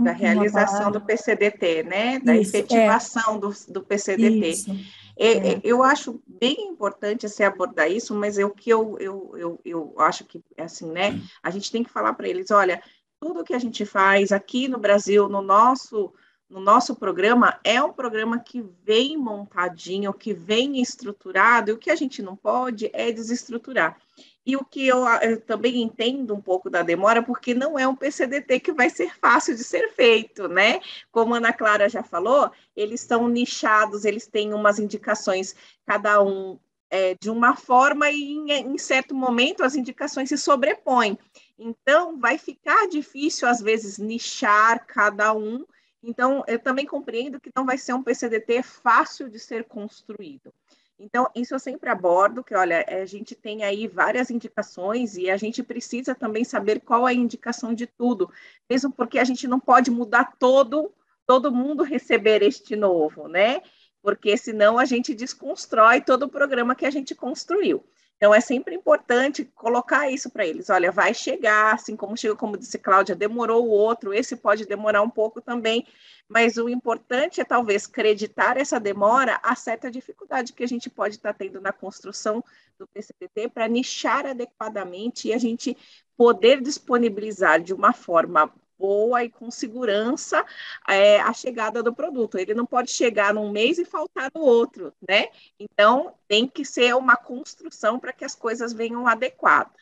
da 0.01 0.13
realização 0.13 0.91
do 0.91 1.01
PCDT, 1.01 1.83
né? 1.83 2.19
Da 2.21 2.37
Isso, 2.37 2.57
efetivação 2.57 3.37
é. 3.37 3.39
do, 3.39 3.55
do 3.69 3.83
PCDT. 3.83 4.49
Isso, 4.49 4.71
é, 5.17 5.53
é. 5.53 5.61
Eu 5.63 5.83
acho 5.83 6.21
bem 6.27 6.69
importante 6.69 7.29
você 7.29 7.45
abordar 7.45 7.91
isso, 7.91 8.15
mas 8.15 8.39
o 8.39 8.51
que 8.51 8.71
eu, 8.71 8.97
eu, 8.99 9.33
eu, 9.37 9.61
eu 9.65 9.95
acho 9.99 10.25
que, 10.25 10.43
assim, 10.57 10.91
né? 10.91 11.21
A 11.43 11.51
gente 11.51 11.71
tem 11.71 11.85
que 11.85 11.91
falar 11.91 12.15
para 12.15 12.29
eles, 12.29 12.51
olha, 12.51 12.83
tudo 13.21 13.45
que 13.45 13.55
a 13.55 13.59
gente 13.59 13.85
faz 13.85 14.33
aqui 14.33 14.69
no 14.69 14.79
Brasil, 14.79 15.29
no 15.29 15.43
nosso 15.43 16.13
no 16.53 16.61
nosso 16.61 16.95
programa 16.95 17.59
é 17.65 17.83
um 17.83 17.95
programa 17.95 18.39
que 18.39 18.63
vem 18.85 19.17
montadinho, 19.17 20.13
que 20.13 20.35
vem 20.35 20.83
estruturado, 20.83 21.71
e 21.71 21.73
o 21.73 21.79
que 21.79 21.91
a 21.91 21.97
gente 21.97 22.21
não 22.21 22.37
pode 22.37 22.91
é 22.93 23.11
desestruturar. 23.11 23.97
E 24.45 24.57
o 24.57 24.65
que 24.65 24.87
eu, 24.87 25.07
eu, 25.21 25.41
também 25.41 25.81
entendo 25.81 26.35
um 26.35 26.41
pouco 26.41 26.69
da 26.69 26.83
demora, 26.83 27.23
porque 27.23 27.55
não 27.55 27.79
é 27.79 27.87
um 27.87 27.95
PCDT 27.95 28.59
que 28.59 28.73
vai 28.73 28.91
ser 28.91 29.15
fácil 29.19 29.55
de 29.55 29.63
ser 29.63 29.93
feito, 29.93 30.49
né? 30.49 30.81
Como 31.13 31.35
a 31.35 31.37
Ana 31.37 31.53
Clara 31.53 31.89
já 31.89 32.03
falou, 32.03 32.51
eles 32.75 33.03
estão 33.03 33.29
nichados, 33.29 34.05
eles 34.05 34.27
têm 34.27 34.53
umas 34.53 34.81
indicações, 34.81 35.55
cada 35.87 36.21
um 36.23 36.59
é, 36.91 37.15
de 37.15 37.31
uma 37.31 37.57
forma, 37.57 38.11
e 38.11 38.21
em, 38.21 38.51
em 38.51 38.79
certo 38.79 39.15
momento 39.15 39.63
as 39.63 39.77
indicações 39.77 40.29
se 40.29 40.37
sobrepõem. 40.37 41.17
Então, 41.57 42.19
vai 42.19 42.37
ficar 42.37 42.89
difícil, 42.89 43.47
às 43.49 43.61
vezes, 43.61 43.97
nichar 43.97 44.85
cada 44.87 45.33
um. 45.33 45.65
Então, 46.03 46.43
eu 46.49 46.59
também 46.59 46.85
compreendo 46.85 47.41
que 47.41 47.51
não 47.55 47.65
vai 47.65 47.79
ser 47.79 47.93
um 47.93 48.03
PCDT 48.03 48.63
fácil 48.65 49.31
de 49.31 49.39
ser 49.39 49.65
construído. 49.65 50.53
Então, 50.99 51.29
isso 51.35 51.55
eu 51.55 51.59
sempre 51.59 51.91
abordo, 51.91 52.45
que 52.45 52.55
olha, 52.55 52.85
a 52.89 53.05
gente 53.05 53.35
tem 53.35 53.65
aí 53.65 53.89
várias 53.89 54.31
indicações 54.31 55.17
e 55.17 55.29
a 55.31 55.37
gente 55.37 55.63
precisa 55.63 56.15
também 56.15 56.45
saber 56.45 56.81
qual 56.81 57.09
é 57.09 57.11
a 57.11 57.15
indicação 57.15 57.75
de 57.75 57.87
tudo, 57.87 58.31
mesmo 58.71 58.93
porque 58.93 59.19
a 59.19 59.25
gente 59.25 59.49
não 59.49 59.59
pode 59.59 59.91
mudar 59.91 60.37
todo, 60.39 60.95
todo 61.27 61.51
mundo 61.51 61.83
receber 61.83 62.43
este 62.43 62.77
novo, 62.77 63.27
né? 63.27 63.63
Porque 64.01 64.37
senão 64.37 64.79
a 64.79 64.85
gente 64.85 65.15
desconstrói 65.15 66.01
todo 66.01 66.25
o 66.25 66.29
programa 66.29 66.75
que 66.75 66.87
a 66.87 66.91
gente 66.91 67.15
construiu. 67.15 67.83
Então, 68.23 68.33
é 68.33 68.41
sempre 68.41 68.77
importante 68.77 69.45
colocar 69.45 70.09
isso 70.09 70.31
para 70.31 70.47
eles. 70.47 70.71
Olha, 70.71 70.93
vai 70.93 71.13
chegar, 71.13 71.75
assim 71.75 71.97
como 71.97 72.17
chegou, 72.17 72.37
como 72.37 72.57
disse 72.57 72.79
Cláudia, 72.79 73.17
demorou 73.17 73.67
o 73.67 73.71
outro, 73.71 74.15
esse 74.15 74.37
pode 74.37 74.65
demorar 74.65 75.03
um 75.03 75.11
pouco 75.11 75.41
também, 75.41 75.85
mas 76.29 76.57
o 76.57 76.69
importante 76.69 77.41
é 77.41 77.45
talvez 77.45 77.85
acreditar 77.85 78.57
essa 78.57 78.79
demora 78.79 79.41
a 79.43 79.57
certa 79.57 79.91
dificuldade 79.91 80.53
que 80.53 80.63
a 80.63 80.69
gente 80.69 80.89
pode 80.89 81.17
estar 81.17 81.33
tá 81.33 81.39
tendo 81.41 81.61
na 81.61 81.73
construção 81.73 82.45
do 82.79 82.87
PCPT 82.87 83.49
para 83.49 83.67
nichar 83.67 84.25
adequadamente 84.25 85.27
e 85.27 85.35
a 85.35 85.39
gente 85.39 85.77
poder 86.17 86.61
disponibilizar 86.61 87.61
de 87.61 87.75
uma 87.75 87.93
forma 87.93 88.55
boa 88.83 89.23
e 89.23 89.31
com 89.31 89.49
segurança 89.49 90.45
é, 90.89 91.21
a 91.21 91.33
chegada 91.33 91.85
do 91.85 91.95
produto. 91.95 92.37
Ele 92.37 92.53
não 92.53 92.67
pode 92.67 92.91
chegar 92.91 93.33
num 93.33 93.53
mês 93.53 93.79
e 93.79 93.85
faltar 93.85 94.29
no 94.35 94.41
outro, 94.41 94.93
né? 95.09 95.29
Então, 95.59 96.13
tem 96.27 96.49
que 96.49 96.65
ser 96.65 96.97
uma 96.97 97.15
construção 97.15 98.01
para 98.01 98.13
que 98.13 98.25
as 98.25 98.35
coisas 98.35 98.73
venham 98.73 99.07
adequadas. 99.07 99.81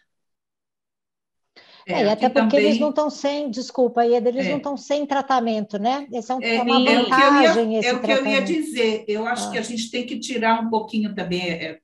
É, 1.86 2.02
é 2.02 2.10
até 2.10 2.28
porque 2.28 2.56
também... 2.56 2.66
eles 2.66 2.78
não 2.78 2.90
estão 2.90 3.08
sem, 3.08 3.50
desculpa, 3.50 4.04
eles 4.04 4.46
é. 4.46 4.50
não 4.50 4.58
estão 4.58 4.76
sem 4.76 5.06
tratamento, 5.06 5.78
né? 5.78 6.06
Esse 6.12 6.30
é, 6.30 6.34
um, 6.34 6.42
é 6.42 6.62
uma 6.62 6.90
é 6.90 6.94
vantagem. 6.96 7.84
É 7.84 7.92
o 7.94 8.02
que 8.02 8.10
eu 8.10 8.26
ia 8.26 8.42
dizer. 8.42 9.04
Eu 9.08 9.26
acho 9.26 9.48
ah. 9.48 9.52
que 9.52 9.58
a 9.58 9.62
gente 9.62 9.90
tem 9.90 10.06
que 10.06 10.18
tirar 10.18 10.60
um 10.60 10.68
pouquinho 10.68 11.14
também, 11.14 11.40
é, 11.48 11.80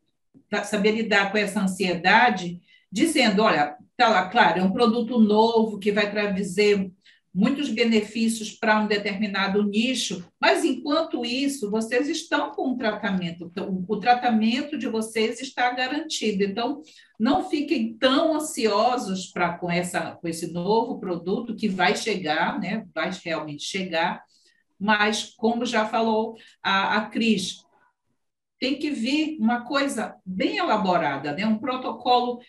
é 0.52 0.64
saber 0.64 0.92
lidar 0.92 1.32
com 1.32 1.38
essa 1.38 1.60
ansiedade, 1.60 2.60
dizendo, 2.92 3.42
olha, 3.42 3.76
tá 3.96 4.08
lá, 4.08 4.28
claro, 4.28 4.60
é 4.60 4.62
um 4.62 4.72
produto 4.72 5.18
novo 5.18 5.78
que 5.78 5.90
vai 5.90 6.10
trazer 6.10 6.92
muitos 7.36 7.68
benefícios 7.68 8.50
para 8.50 8.80
um 8.80 8.86
determinado 8.86 9.62
nicho, 9.62 10.26
mas 10.40 10.64
enquanto 10.64 11.22
isso, 11.22 11.70
vocês 11.70 12.08
estão 12.08 12.50
com 12.52 12.70
um 12.70 12.78
tratamento, 12.78 13.44
então, 13.44 13.84
o 13.86 14.00
tratamento 14.00 14.78
de 14.78 14.88
vocês 14.88 15.38
está 15.42 15.70
garantido. 15.72 16.42
Então, 16.42 16.80
não 17.20 17.46
fiquem 17.50 17.92
tão 17.98 18.34
ansiosos 18.34 19.26
para 19.26 19.58
com, 19.58 19.70
essa, 19.70 20.12
com 20.12 20.26
esse 20.26 20.50
novo 20.50 20.98
produto 20.98 21.54
que 21.54 21.68
vai 21.68 21.94
chegar, 21.94 22.58
né? 22.58 22.86
vai 22.94 23.10
realmente 23.22 23.64
chegar, 23.64 24.24
mas, 24.80 25.34
como 25.36 25.66
já 25.66 25.86
falou 25.86 26.38
a, 26.62 26.96
a 26.96 27.06
Cris, 27.10 27.62
tem 28.58 28.78
que 28.78 28.90
vir 28.90 29.36
uma 29.38 29.60
coisa 29.60 30.16
bem 30.24 30.56
elaborada, 30.56 31.34
né? 31.34 31.44
um 31.44 31.58
protocolo 31.58 32.40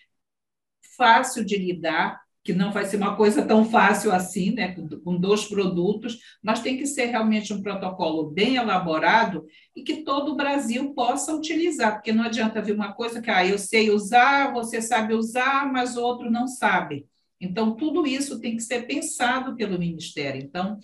fácil 0.96 1.44
de 1.44 1.58
lidar, 1.58 2.22
que 2.48 2.54
não 2.54 2.72
vai 2.72 2.86
ser 2.86 2.96
uma 2.96 3.14
coisa 3.18 3.46
tão 3.46 3.66
fácil 3.66 4.10
assim, 4.10 4.52
né, 4.52 4.74
com 5.04 5.20
dois 5.20 5.44
produtos, 5.44 6.18
mas 6.42 6.62
tem 6.62 6.78
que 6.78 6.88
ser 6.88 7.08
realmente 7.08 7.54
um 7.54 7.62
protocolo 7.62 8.32
bem 8.32 8.56
elaborado 8.56 9.46
e 9.76 9.84
que 9.84 9.98
todo 9.98 10.32
o 10.32 10.36
Brasil 10.38 10.94
possa 10.94 11.36
utilizar, 11.36 11.96
porque 11.96 12.14
não 12.14 12.24
adianta 12.24 12.62
vir 12.62 12.74
uma 12.74 12.94
coisa 12.94 13.22
que 13.22 13.30
ah, 13.30 13.46
eu 13.46 13.60
sei 13.60 13.92
usar, 13.92 14.54
você 14.54 14.82
sabe 14.82 15.14
usar, 15.14 15.70
mas 15.70 15.98
o 15.98 16.02
outro 16.02 16.32
não 16.32 16.48
sabe. 16.48 17.06
Então, 17.38 17.76
tudo 17.76 18.08
isso 18.08 18.40
tem 18.40 18.56
que 18.56 18.64
ser 18.64 18.88
pensado 18.88 19.58
pelo 19.58 19.78
Ministério. 19.78 20.42
Então, 20.42 20.80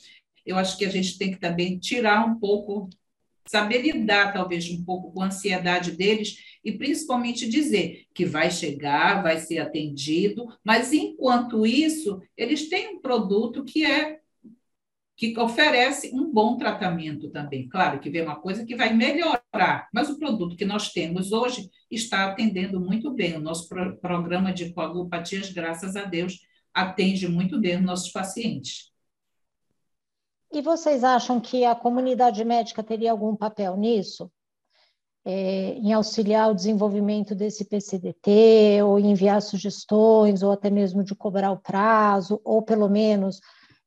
eu 0.46 0.58
acho 0.58 0.78
que 0.78 0.84
a 0.84 0.90
gente 0.90 1.18
tem 1.18 1.32
que 1.32 1.40
também 1.40 1.80
tirar 1.80 2.28
um 2.28 2.38
pouco, 2.38 2.90
saber 3.46 3.82
lidar 3.82 4.34
talvez 4.34 4.70
um 4.70 4.84
pouco 4.84 5.12
com 5.12 5.22
a 5.22 5.28
ansiedade 5.28 5.92
deles 5.92 6.38
e 6.64 6.72
principalmente 6.72 7.50
dizer 7.50 8.06
que 8.14 8.26
vai 8.26 8.50
chegar, 8.50 9.22
vai 9.22 9.38
ser 9.40 9.60
atendido, 9.60 10.48
mas 10.64 10.94
enquanto 10.94 11.66
isso, 11.66 12.22
eles 12.38 12.70
têm 12.70 12.96
um 12.96 13.02
produto 13.02 13.64
que 13.64 13.86
é 13.86 14.20
que 15.16 15.38
oferece 15.40 16.12
um 16.14 16.32
bom 16.32 16.58
tratamento 16.58 17.30
também. 17.30 17.70
Claro 17.70 18.00
que 18.00 18.10
vem 18.10 18.24
uma 18.24 18.36
coisa 18.36 18.66
que 18.66 18.76
vai 18.76 18.94
melhorar, 18.94 19.88
mas 19.94 20.10
o 20.10 20.18
produto 20.18 20.56
que 20.56 20.66
nós 20.66 20.92
temos 20.92 21.32
hoje 21.32 21.70
está 21.90 22.26
atendendo 22.26 22.80
muito 22.80 23.12
bem. 23.12 23.36
O 23.36 23.40
nosso 23.40 23.70
pro 23.70 23.96
programa 23.98 24.52
de 24.52 24.74
coagulopatias, 24.74 25.52
graças 25.52 25.96
a 25.96 26.06
Deus, 26.06 26.40
atende 26.74 27.28
muito 27.28 27.60
bem 27.60 27.78
os 27.78 27.84
nossos 27.84 28.12
pacientes. 28.12 28.93
E 30.54 30.62
vocês 30.62 31.04
acham 31.04 31.40
que 31.40 31.66
a 31.66 31.76
comunidade 31.76 32.46
médica 32.46 32.84
teria 32.84 33.12
algum 33.12 33.36
papel 33.36 33.76
nisso? 33.76 34.32
é, 35.26 35.74
em 35.76 35.94
auxiliar 35.94 36.52
o 36.52 36.56
desenvolvimento 36.56 37.34
desse 37.34 37.66
PCDT, 37.66 38.82
ou 38.84 39.00
enviar 39.00 39.42
sugestões, 39.42 40.44
ou 40.44 40.52
até 40.52 40.70
mesmo 40.70 41.04
de 41.04 41.16
cobrar 41.16 41.52
o 41.52 41.60
prazo, 41.60 42.42
ou 42.44 42.62
pelo 42.62 42.90
menos 42.90 43.40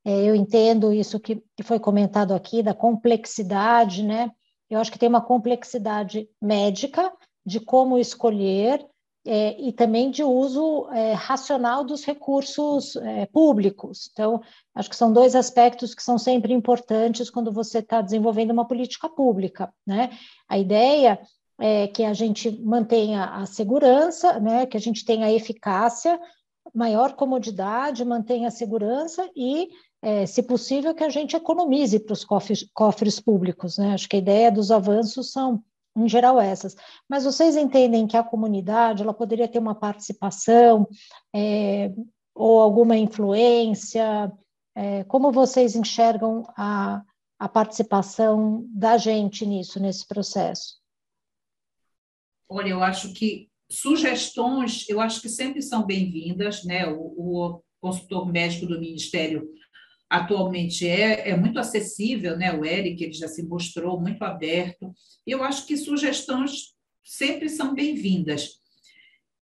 é, 0.05 0.25
eu 0.25 0.35
entendo 0.35 0.93
isso 0.93 1.21
que, 1.21 1.43
que 1.57 1.63
foi 1.63 1.79
comentado 1.79 2.33
aqui, 2.33 2.63
da 2.63 2.73
complexidade, 2.73 4.03
né? 4.03 4.31
Eu 4.71 4.81
acho 4.81 4.91
que 4.91 4.99
tem 4.99 5.09
uma 5.09 5.21
complexidade 5.21 6.29
médica 6.41 7.13
de 7.45 7.61
como 7.61 7.99
escolher 7.99 8.85
é, 9.27 9.61
e 9.61 9.73
também 9.73 10.11
de 10.11 10.23
uso 10.23 10.89
é, 10.93 11.13
racional 11.13 11.85
dos 11.85 12.05
recursos 12.05 12.97
é, 12.97 13.27
públicos. 13.27 14.09
Então, 14.13 14.41
acho 14.75 14.89
que 14.89 14.97
são 14.97 15.13
dois 15.13 15.35
aspectos 15.35 15.95
que 15.95 16.03
são 16.03 16.17
sempre 16.17 16.53
importantes 16.53 17.29
quando 17.29 17.53
você 17.53 17.81
está 17.81 18.01
desenvolvendo 18.01 18.53
uma 18.53 18.67
política 18.67 19.09
pública. 19.09 19.73
Né? 19.87 20.11
A 20.49 20.59
ideia 20.59 21.19
é 21.59 21.89
que 21.89 22.05
a 22.05 22.13
gente 22.13 22.51
mantenha 22.63 23.25
a 23.25 23.47
segurança, 23.47 24.39
né, 24.39 24.67
que 24.67 24.77
a 24.77 24.81
gente 24.81 25.05
tenha 25.05 25.33
eficácia, 25.33 26.21
maior 26.75 27.15
comodidade, 27.15 28.05
mantenha 28.05 28.49
a 28.49 28.51
segurança 28.51 29.29
e, 29.35 29.69
é, 30.03 30.27
se 30.27 30.43
possível, 30.43 30.95
que 30.95 31.05
a 31.05 31.09
gente 31.09 31.35
economize 31.35 31.99
para 31.99 32.13
os 32.13 32.25
cofres, 32.25 32.69
cofres 32.75 33.19
públicos. 33.19 33.79
Né? 33.79 33.95
Acho 33.95 34.09
que 34.09 34.17
a 34.17 34.21
ideia 34.21 34.53
dos 34.53 34.71
avanços 34.71 35.33
são 35.33 35.63
em 35.97 36.09
geral 36.09 36.41
essas. 36.41 36.77
Mas 37.09 37.25
vocês 37.25 37.57
entendem 37.57 38.07
que 38.07 38.17
a 38.17 38.23
comunidade 38.23 39.03
ela 39.03 39.15
poderia 39.15 39.49
ter 39.49 39.59
uma 39.59 39.75
participação 39.75 40.87
é, 41.35 41.91
ou 42.35 42.61
alguma 42.61 42.97
influência? 42.97 44.31
É, 44.75 45.05
como 45.05 45.33
vocês 45.33 45.75
enxergam 45.75 46.45
a, 46.57 47.03
a 47.39 47.49
participação 47.49 48.67
da 48.69 48.99
gente 48.99 49.47
nisso, 49.47 49.81
nesse 49.81 50.07
processo? 50.07 50.77
Olha, 52.49 52.69
eu 52.69 52.83
acho 52.83 53.13
que 53.13 53.49
sugestões, 53.71 54.89
eu 54.89 55.01
acho 55.01 55.21
que 55.21 55.29
sempre 55.29 55.63
são 55.63 55.85
bem-vindas, 55.85 56.65
né? 56.65 56.87
O, 56.87 57.01
o 57.01 57.63
consultor 57.81 58.31
médico 58.31 58.67
do 58.67 58.79
Ministério 58.79 59.49
atualmente 60.09 60.87
é, 60.87 61.31
é 61.31 61.37
muito 61.37 61.59
acessível, 61.59 62.37
né? 62.37 62.53
O 62.53 62.65
Eric 62.65 63.03
ele 63.03 63.13
já 63.13 63.29
se 63.29 63.43
mostrou 63.43 64.01
muito 64.01 64.23
aberto. 64.25 64.93
Eu 65.27 65.43
acho 65.43 65.67
que 65.67 65.77
sugestões 65.77 66.75
sempre 67.05 67.49
são 67.49 67.75
bem-vindas. 67.75 68.61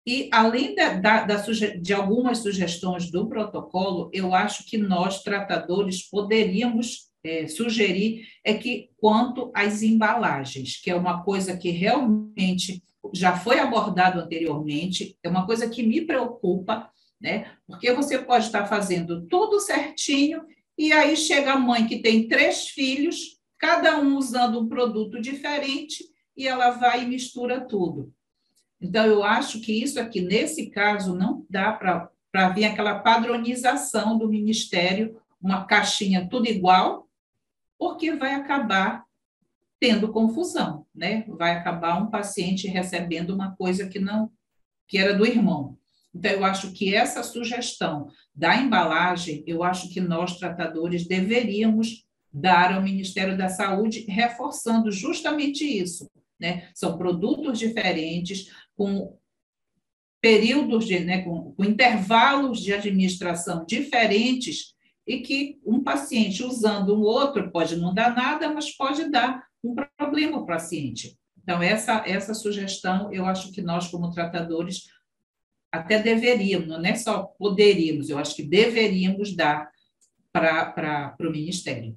E 0.07 0.29
além 0.33 0.75
da, 0.75 0.95
da, 0.95 1.25
da 1.25 1.37
de 1.81 1.93
algumas 1.93 2.39
sugestões 2.39 3.11
do 3.11 3.29
protocolo, 3.29 4.11
eu 4.13 4.35
acho 4.35 4.65
que 4.65 4.79
nós, 4.79 5.23
tratadores, 5.23 6.09
poderíamos 6.09 7.11
é, 7.23 7.47
sugerir 7.47 8.27
é 8.43 8.55
que 8.55 8.91
quanto 8.97 9.51
às 9.55 9.83
embalagens, 9.83 10.81
que 10.81 10.91
é 10.91 10.95
uma 10.95 11.23
coisa 11.23 11.57
que 11.57 11.71
realmente 11.71 12.83
já 13.15 13.37
foi 13.37 13.59
abordado 13.59 14.21
anteriormente, 14.21 15.17
é 15.23 15.29
uma 15.29 15.47
coisa 15.47 15.69
que 15.69 15.83
me 15.83 16.01
preocupa, 16.03 16.91
né? 17.21 17.53
Porque 17.67 17.93
você 17.93 18.19
pode 18.19 18.47
estar 18.47 18.67
fazendo 18.67 19.27
tudo 19.27 19.61
certinho 19.61 20.43
e 20.79 20.93
aí 20.93 21.17
chega 21.17 21.53
a 21.53 21.59
mãe 21.59 21.87
que 21.87 22.01
tem 22.01 22.27
três 22.27 22.69
filhos, 22.69 23.39
cada 23.59 23.99
um 23.99 24.17
usando 24.17 24.61
um 24.61 24.69
produto 24.69 25.21
diferente 25.21 26.05
e 26.37 26.49
ela 26.49 26.71
vai 26.71 27.05
e 27.05 27.07
mistura 27.07 27.61
tudo. 27.61 28.13
Então 28.81 29.05
eu 29.05 29.23
acho 29.23 29.61
que 29.61 29.73
isso 29.73 30.01
aqui 30.01 30.23
nesse 30.23 30.71
caso 30.71 31.15
não 31.15 31.45
dá 31.51 31.73
para 31.73 32.49
vir 32.49 32.65
aquela 32.65 32.99
padronização 33.01 34.17
do 34.17 34.29
ministério, 34.29 35.21
uma 35.41 35.67
caixinha 35.67 36.27
tudo 36.29 36.49
igual, 36.49 37.07
porque 37.79 38.15
vai 38.15 38.35
acabar 38.35 39.05
tendo 39.79 40.13
confusão, 40.13 40.87
né? 40.95 41.25
Vai 41.29 41.53
acabar 41.53 42.03
um 42.03 42.11
paciente 42.11 42.69
recebendo 42.69 43.31
uma 43.35 43.55
coisa 43.57 43.89
que 43.89 43.99
não 43.99 44.31
que 44.87 44.99
era 44.99 45.15
do 45.15 45.25
irmão. 45.25 45.79
Então 46.15 46.33
eu 46.33 46.45
acho 46.45 46.73
que 46.73 46.95
essa 46.95 47.23
sugestão 47.23 48.09
da 48.35 48.57
embalagem, 48.57 49.45
eu 49.47 49.63
acho 49.63 49.89
que 49.91 50.01
nós 50.01 50.39
tratadores 50.39 51.07
deveríamos 51.07 52.05
dar 52.33 52.75
ao 52.75 52.83
Ministério 52.83 53.37
da 53.37 53.49
Saúde, 53.49 54.05
reforçando 54.09 54.91
justamente 54.91 55.65
isso, 55.65 56.11
né? 56.39 56.69
São 56.75 56.97
produtos 56.97 57.59
diferentes 57.59 58.51
com 58.77 59.17
períodos 60.21 60.87
de, 60.87 61.01
né, 61.01 61.23
com, 61.23 61.53
com 61.53 61.65
intervalos 61.65 62.61
de 62.61 62.73
administração 62.73 63.65
diferentes 63.67 64.75
e 65.07 65.21
que 65.21 65.59
um 65.65 65.83
paciente 65.83 66.45
usando 66.45 66.95
um 66.95 67.01
outro 67.01 67.51
pode 67.51 67.77
não 67.77 67.95
dar 67.95 68.15
nada, 68.15 68.53
mas 68.53 68.77
pode 68.77 69.11
dar 69.11 69.43
um 69.65 69.75
problema 69.97 70.37
ao 70.37 70.47
paciente. 70.47 71.19
Então, 71.43 71.63
essa, 71.63 72.05
essa 72.07 72.35
sugestão, 72.35 73.13
eu 73.13 73.25
acho 73.25 73.51
que 73.51 73.63
nós, 73.63 73.89
como 73.89 74.11
tratadores, 74.11 74.85
até 75.71 76.01
deveríamos, 76.01 76.69
não 76.69 76.85
é 76.85 76.95
só 76.95 77.23
poderíamos, 77.39 78.09
eu 78.09 78.19
acho 78.19 78.35
que 78.35 78.43
deveríamos 78.43 79.35
dar 79.37 79.71
para 80.33 81.15
o 81.21 81.31
Ministério. 81.31 81.97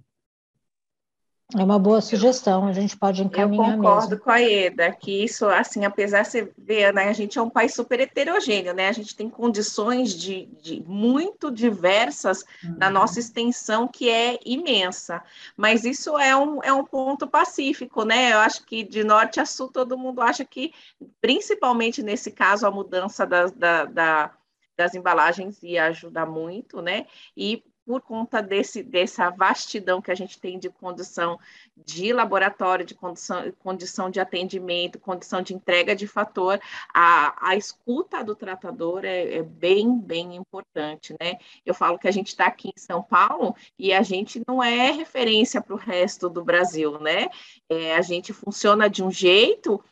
É 1.57 1.63
uma 1.63 1.77
boa 1.77 2.01
sugestão, 2.01 2.65
a 2.65 2.73
gente 2.73 2.97
pode 2.97 3.23
encaminhar 3.23 3.71
Eu 3.71 3.75
concordo 3.77 4.09
mesmo. 4.09 4.23
com 4.23 4.31
a 4.31 4.41
Eda, 4.41 4.91
que 4.91 5.23
isso, 5.23 5.45
assim, 5.47 5.85
apesar 5.85 6.23
de 6.23 6.29
você 6.29 6.51
ver, 6.57 6.93
né, 6.93 7.09
a 7.09 7.13
gente 7.13 7.37
é 7.37 7.41
um 7.41 7.49
país 7.49 7.75
super 7.75 7.99
heterogêneo, 7.99 8.73
né, 8.73 8.87
a 8.87 8.91
gente 8.91 9.15
tem 9.15 9.29
condições 9.29 10.15
de, 10.15 10.47
de 10.61 10.83
muito 10.87 11.51
diversas 11.51 12.43
uhum. 12.63 12.75
na 12.77 12.89
nossa 12.89 13.19
extensão, 13.19 13.87
que 13.87 14.09
é 14.09 14.39
imensa, 14.43 15.21
mas 15.55 15.85
isso 15.85 16.17
é 16.17 16.35
um, 16.35 16.63
é 16.63 16.73
um 16.73 16.83
ponto 16.83 17.27
pacífico, 17.27 18.03
né, 18.03 18.33
eu 18.33 18.39
acho 18.39 18.65
que 18.65 18.83
de 18.83 19.03
norte 19.03 19.39
a 19.39 19.45
sul 19.45 19.67
todo 19.67 19.97
mundo 19.97 20.21
acha 20.21 20.43
que, 20.43 20.73
principalmente 21.21 22.01
nesse 22.01 22.31
caso, 22.31 22.65
a 22.65 22.71
mudança 22.71 23.25
da, 23.25 23.45
da, 23.45 23.85
da 23.85 24.31
das 24.75 24.95
embalagens 24.95 25.61
ia 25.61 25.85
ajudar 25.85 26.25
muito, 26.25 26.81
né? 26.81 27.05
E 27.37 27.63
por 27.85 28.01
conta 28.01 28.41
desse, 28.41 28.81
dessa 28.81 29.29
vastidão 29.29 30.01
que 30.01 30.11
a 30.11 30.15
gente 30.15 30.39
tem 30.39 30.57
de 30.57 30.69
condição 30.69 31.39
de 31.85 32.13
laboratório, 32.13 32.85
de 32.85 32.95
condição, 32.95 33.51
condição 33.59 34.09
de 34.09 34.19
atendimento, 34.19 34.99
condição 34.99 35.41
de 35.41 35.53
entrega 35.53 35.95
de 35.95 36.07
fator, 36.07 36.59
a, 36.93 37.49
a 37.49 37.55
escuta 37.55 38.23
do 38.23 38.35
tratador 38.35 39.03
é, 39.03 39.35
é 39.35 39.43
bem, 39.43 39.99
bem 39.99 40.35
importante, 40.35 41.15
né? 41.19 41.37
Eu 41.65 41.73
falo 41.73 41.99
que 41.99 42.07
a 42.07 42.11
gente 42.11 42.27
está 42.27 42.47
aqui 42.47 42.69
em 42.69 42.79
São 42.79 43.03
Paulo 43.03 43.55
e 43.77 43.91
a 43.91 44.01
gente 44.01 44.41
não 44.47 44.63
é 44.63 44.91
referência 44.91 45.61
para 45.61 45.73
o 45.73 45.77
resto 45.77 46.29
do 46.29 46.43
Brasil, 46.43 46.99
né? 46.99 47.29
É, 47.69 47.95
a 47.95 48.01
gente 48.01 48.31
funciona 48.31 48.89
de 48.89 49.03
um 49.03 49.11
jeito 49.11 49.83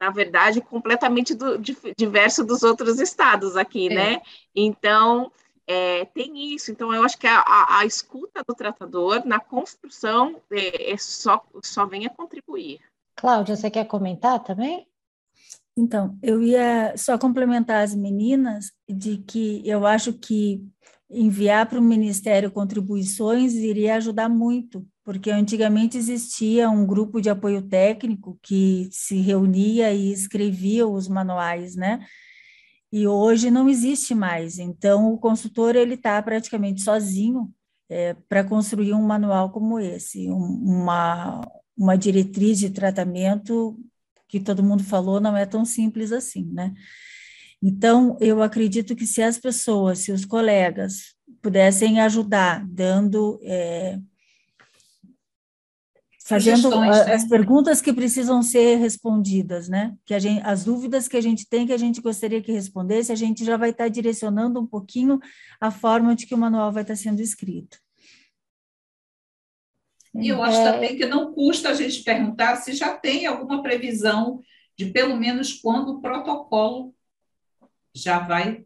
na 0.00 0.10
verdade, 0.10 0.60
completamente 0.60 1.34
do, 1.34 1.58
diverso 1.96 2.44
dos 2.44 2.62
outros 2.62 3.00
estados 3.00 3.56
aqui, 3.56 3.88
é. 3.88 3.94
né? 3.94 4.22
Então, 4.54 5.32
é, 5.72 6.04
tem 6.04 6.54
isso. 6.54 6.70
Então, 6.70 6.92
eu 6.92 7.02
acho 7.02 7.16
que 7.18 7.26
a, 7.26 7.40
a, 7.40 7.78
a 7.78 7.86
escuta 7.86 8.42
do 8.46 8.54
tratador 8.54 9.26
na 9.26 9.40
construção 9.40 10.40
é, 10.50 10.92
é, 10.92 10.96
só, 10.98 11.42
só 11.64 11.86
vem 11.86 12.06
a 12.06 12.10
contribuir. 12.10 12.80
Cláudia, 13.16 13.56
você 13.56 13.70
quer 13.70 13.86
comentar 13.86 14.42
também? 14.42 14.86
Então, 15.76 16.18
eu 16.22 16.42
ia 16.42 16.94
só 16.96 17.16
complementar 17.16 17.82
as 17.82 17.94
meninas 17.94 18.72
de 18.86 19.18
que 19.18 19.62
eu 19.66 19.86
acho 19.86 20.12
que 20.12 20.62
enviar 21.10 21.66
para 21.66 21.78
o 21.78 21.82
Ministério 21.82 22.50
contribuições 22.50 23.54
iria 23.54 23.96
ajudar 23.96 24.28
muito, 24.28 24.86
porque 25.04 25.30
antigamente 25.30 25.96
existia 25.96 26.68
um 26.68 26.86
grupo 26.86 27.20
de 27.20 27.30
apoio 27.30 27.62
técnico 27.62 28.38
que 28.42 28.88
se 28.90 29.20
reunia 29.20 29.92
e 29.92 30.12
escrevia 30.12 30.86
os 30.86 31.08
manuais, 31.08 31.74
né? 31.76 32.06
E 32.92 33.06
hoje 33.06 33.50
não 33.50 33.68
existe 33.68 34.14
mais. 34.14 34.58
Então, 34.58 35.12
o 35.12 35.18
consultor 35.18 35.74
ele 35.74 35.94
está 35.94 36.22
praticamente 36.22 36.82
sozinho 36.82 37.50
é, 37.88 38.14
para 38.28 38.44
construir 38.44 38.92
um 38.92 39.02
manual 39.02 39.50
como 39.50 39.80
esse, 39.80 40.30
um, 40.30 40.36
uma, 40.36 41.40
uma 41.76 41.96
diretriz 41.96 42.58
de 42.58 42.70
tratamento 42.70 43.78
que 44.28 44.38
todo 44.38 44.62
mundo 44.62 44.84
falou 44.84 45.20
não 45.20 45.36
é 45.36 45.46
tão 45.46 45.64
simples 45.64 46.12
assim, 46.12 46.44
né? 46.52 46.72
Então, 47.62 48.16
eu 48.20 48.42
acredito 48.42 48.96
que 48.96 49.06
se 49.06 49.22
as 49.22 49.38
pessoas, 49.38 50.00
se 50.00 50.10
os 50.10 50.24
colegas 50.24 51.14
pudessem 51.40 52.00
ajudar, 52.00 52.66
dando 52.68 53.38
é, 53.42 53.98
fazendo 56.24 56.70
né? 56.80 56.88
as 57.12 57.24
perguntas 57.28 57.80
que 57.80 57.92
precisam 57.92 58.42
ser 58.42 58.76
respondidas, 58.76 59.68
né? 59.68 59.94
Que 60.04 60.14
a 60.14 60.18
gente, 60.18 60.42
as 60.44 60.64
dúvidas 60.64 61.08
que 61.08 61.16
a 61.16 61.20
gente 61.20 61.48
tem 61.48 61.66
que 61.66 61.72
a 61.72 61.78
gente 61.78 62.00
gostaria 62.00 62.40
que 62.40 62.52
respondesse, 62.52 63.10
a 63.10 63.16
gente 63.16 63.44
já 63.44 63.56
vai 63.56 63.70
estar 63.70 63.88
direcionando 63.88 64.60
um 64.60 64.66
pouquinho 64.66 65.18
a 65.60 65.70
forma 65.70 66.14
de 66.14 66.26
que 66.26 66.34
o 66.34 66.38
manual 66.38 66.70
vai 66.70 66.82
estar 66.82 66.96
sendo 66.96 67.20
escrito. 67.20 67.78
E 70.14 70.28
eu 70.28 70.42
acho 70.42 70.58
é... 70.58 70.72
também 70.72 70.96
que 70.96 71.06
não 71.06 71.32
custa 71.32 71.70
a 71.70 71.74
gente 71.74 72.02
perguntar 72.02 72.56
se 72.56 72.72
já 72.74 72.96
tem 72.96 73.26
alguma 73.26 73.62
previsão 73.62 74.40
de 74.76 74.86
pelo 74.86 75.16
menos 75.16 75.54
quando 75.54 75.96
o 75.96 76.00
protocolo 76.00 76.94
já 77.94 78.18
vai 78.18 78.64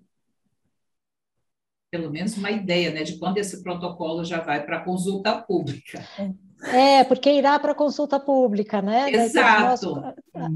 pelo 1.88 2.10
menos 2.10 2.36
uma 2.36 2.50
ideia, 2.50 2.90
né, 2.90 3.04
de 3.04 3.16
quando 3.16 3.38
esse 3.38 3.62
protocolo 3.62 4.24
já 4.24 4.40
vai 4.40 4.66
para 4.66 4.84
consulta 4.84 5.40
pública. 5.40 6.04
É. 6.18 6.45
É, 6.62 7.04
porque 7.04 7.30
irá 7.30 7.58
para 7.58 7.74
consulta 7.74 8.18
pública, 8.18 8.80
né? 8.80 9.10
Exato. 9.10 10.02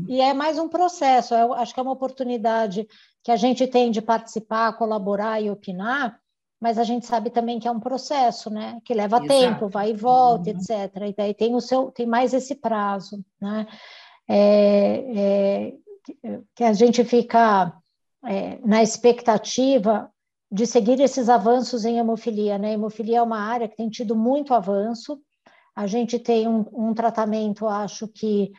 E 0.09 0.21
é 0.21 0.33
mais 0.33 0.59
um 0.59 0.69
processo, 0.69 1.35
eu 1.35 1.53
acho 1.55 1.75
que 1.75 1.81
é 1.81 1.83
uma 1.83 1.93
oportunidade 1.93 2.87
que 3.23 3.31
a 3.31 3.37
gente 3.37 3.67
tem 3.67 3.91
de 3.91 4.01
participar, 4.01 4.73
colaborar 4.75 5.41
e 5.41 5.51
opinar, 5.51 6.19
mas 6.61 6.79
a 6.79 6.85
gente 6.85 7.07
sabe 7.07 7.31
também 7.31 7.59
que 7.59 7.69
é 7.69 7.71
um 7.71 7.81
processo, 7.81 8.51
né? 8.51 8.81
Que 8.85 8.95
leva 8.95 9.17
Exato. 9.17 9.29
tempo, 9.29 9.69
vai 9.69 9.91
e 9.91 9.97
volta, 9.97 10.51
uhum. 10.51 10.57
etc. 10.57 10.95
E 11.09 11.15
daí 11.17 11.35
tem 11.35 11.55
o 11.55 11.61
seu, 11.61 11.91
tem 11.91 12.07
mais 12.07 12.35
esse 12.35 12.55
prazo, 12.55 13.25
né? 13.41 13.67
É, 14.29 15.05
é, 15.17 15.75
que 16.55 16.65
a 16.65 16.73
gente 16.73 17.05
fica 17.05 17.73
é, 18.25 18.59
na 18.65 18.83
expectativa 18.83 20.11
de 20.53 20.67
seguir 20.67 21.01
esses 21.01 21.29
avanços 21.29 21.85
em 21.85 21.99
hemofilia, 21.99 22.59
né? 22.59 22.73
Hemofilia 22.73 23.19
é 23.19 23.23
uma 23.23 23.41
área 23.41 23.69
que 23.69 23.77
tem 23.77 23.89
tido 23.89 24.17
muito 24.17 24.53
avanço, 24.53 25.21
a 25.75 25.87
gente 25.87 26.19
tem 26.19 26.49
um, 26.49 26.65
um 26.73 26.95
tratamento, 26.95 27.67
acho 27.67 28.09
que 28.09 28.53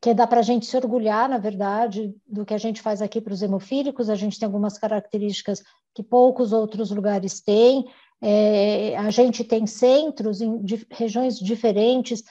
que 0.00 0.14
dá 0.14 0.26
para 0.26 0.40
a 0.40 0.42
gente 0.42 0.66
se 0.66 0.76
orgulhar, 0.76 1.28
na 1.28 1.38
verdade, 1.38 2.14
do 2.26 2.44
que 2.44 2.54
a 2.54 2.58
gente 2.58 2.80
faz 2.80 3.02
aqui 3.02 3.20
para 3.20 3.34
os 3.34 3.42
hemofílicos. 3.42 4.08
A 4.08 4.14
gente 4.14 4.38
tem 4.38 4.46
algumas 4.46 4.78
características 4.78 5.62
que 5.94 6.02
poucos 6.02 6.52
outros 6.52 6.90
lugares 6.90 7.40
têm. 7.40 7.84
É, 8.20 8.96
a 8.96 9.10
gente 9.10 9.44
tem 9.44 9.66
centros 9.66 10.40
em 10.40 10.64
regiões 10.90 11.38
diferentes 11.38 12.22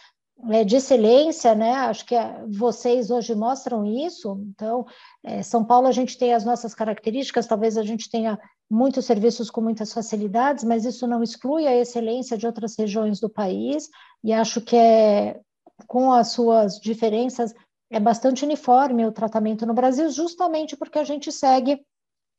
é, 0.50 0.64
de 0.64 0.76
excelência, 0.78 1.54
né? 1.54 1.74
Acho 1.74 2.06
que 2.06 2.16
é, 2.16 2.44
vocês 2.48 3.12
hoje 3.12 3.36
mostram 3.36 3.86
isso. 3.86 4.44
Então, 4.50 4.86
é, 5.24 5.44
São 5.44 5.64
Paulo 5.64 5.88
a 5.88 5.92
gente 5.92 6.18
tem 6.18 6.34
as 6.34 6.44
nossas 6.44 6.74
características. 6.74 7.48
Talvez 7.48 7.78
a 7.78 7.84
gente 7.84 8.10
tenha 8.10 8.40
muitos 8.70 9.06
serviços 9.06 9.52
com 9.52 9.62
muitas 9.62 9.94
facilidades, 9.94 10.64
mas 10.64 10.86
isso 10.86 11.06
não 11.06 11.22
exclui 11.22 11.68
a 11.68 11.76
excelência 11.76 12.38
de 12.38 12.48
outras 12.48 12.76
regiões 12.78 13.20
do 13.20 13.30
país, 13.30 13.88
e 14.24 14.32
acho 14.32 14.62
que 14.62 14.76
é, 14.76 15.42
com 15.88 16.12
as 16.12 16.32
suas 16.32 16.80
diferenças, 16.80 17.54
é 17.92 18.00
bastante 18.00 18.44
uniforme 18.44 19.06
o 19.06 19.12
tratamento 19.12 19.66
no 19.66 19.74
Brasil, 19.74 20.10
justamente 20.10 20.76
porque 20.76 20.98
a 20.98 21.04
gente 21.04 21.32
segue 21.32 21.86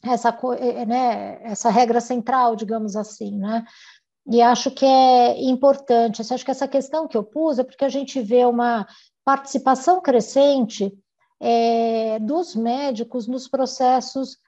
essa, 0.02 0.36
é, 0.58 0.68
é, 0.82 0.86
né, 0.86 1.40
essa 1.42 1.70
regra 1.70 2.00
central, 2.00 2.56
digamos 2.56 2.96
assim, 2.96 3.38
né? 3.38 3.64
E 4.26 4.40
acho 4.40 4.70
que 4.70 4.86
é 4.86 5.42
importante, 5.42 6.22
acho 6.22 6.44
que 6.44 6.50
essa 6.50 6.66
questão 6.66 7.06
que 7.06 7.16
eu 7.16 7.22
pus 7.22 7.58
é 7.58 7.64
porque 7.64 7.84
a 7.84 7.90
gente 7.90 8.20
vê 8.22 8.44
uma 8.46 8.86
participação 9.22 10.00
crescente 10.00 10.92
é, 11.38 12.18
dos 12.20 12.54
médicos 12.54 13.26
nos 13.26 13.46
processos 13.46 14.38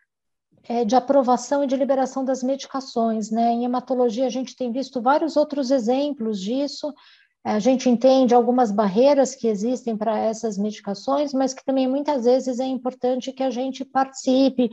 é, 0.69 0.85
de 0.85 0.97
aprovação 0.97 1.63
e 1.63 1.67
de 1.67 1.77
liberação 1.77 2.25
das 2.25 2.43
medicações. 2.43 3.31
Né? 3.31 3.53
Em 3.53 3.65
hematologia, 3.65 4.27
a 4.27 4.31
gente 4.31 4.57
tem 4.57 4.73
visto 4.73 5.01
vários 5.01 5.37
outros 5.37 5.71
exemplos 5.71 6.41
disso. 6.41 6.93
A 7.47 7.61
gente 7.61 7.89
entende 7.89 8.35
algumas 8.35 8.73
barreiras 8.73 9.33
que 9.37 9.47
existem 9.47 9.97
para 9.97 10.19
essas 10.19 10.59
medicações, 10.59 11.33
mas 11.33 11.55
que 11.55 11.65
também 11.65 11.87
muitas 11.87 12.25
vezes 12.25 12.59
é 12.59 12.65
importante 12.65 13.33
que 13.33 13.43
a 13.43 13.51
gente 13.51 13.85
participe, 13.85 14.69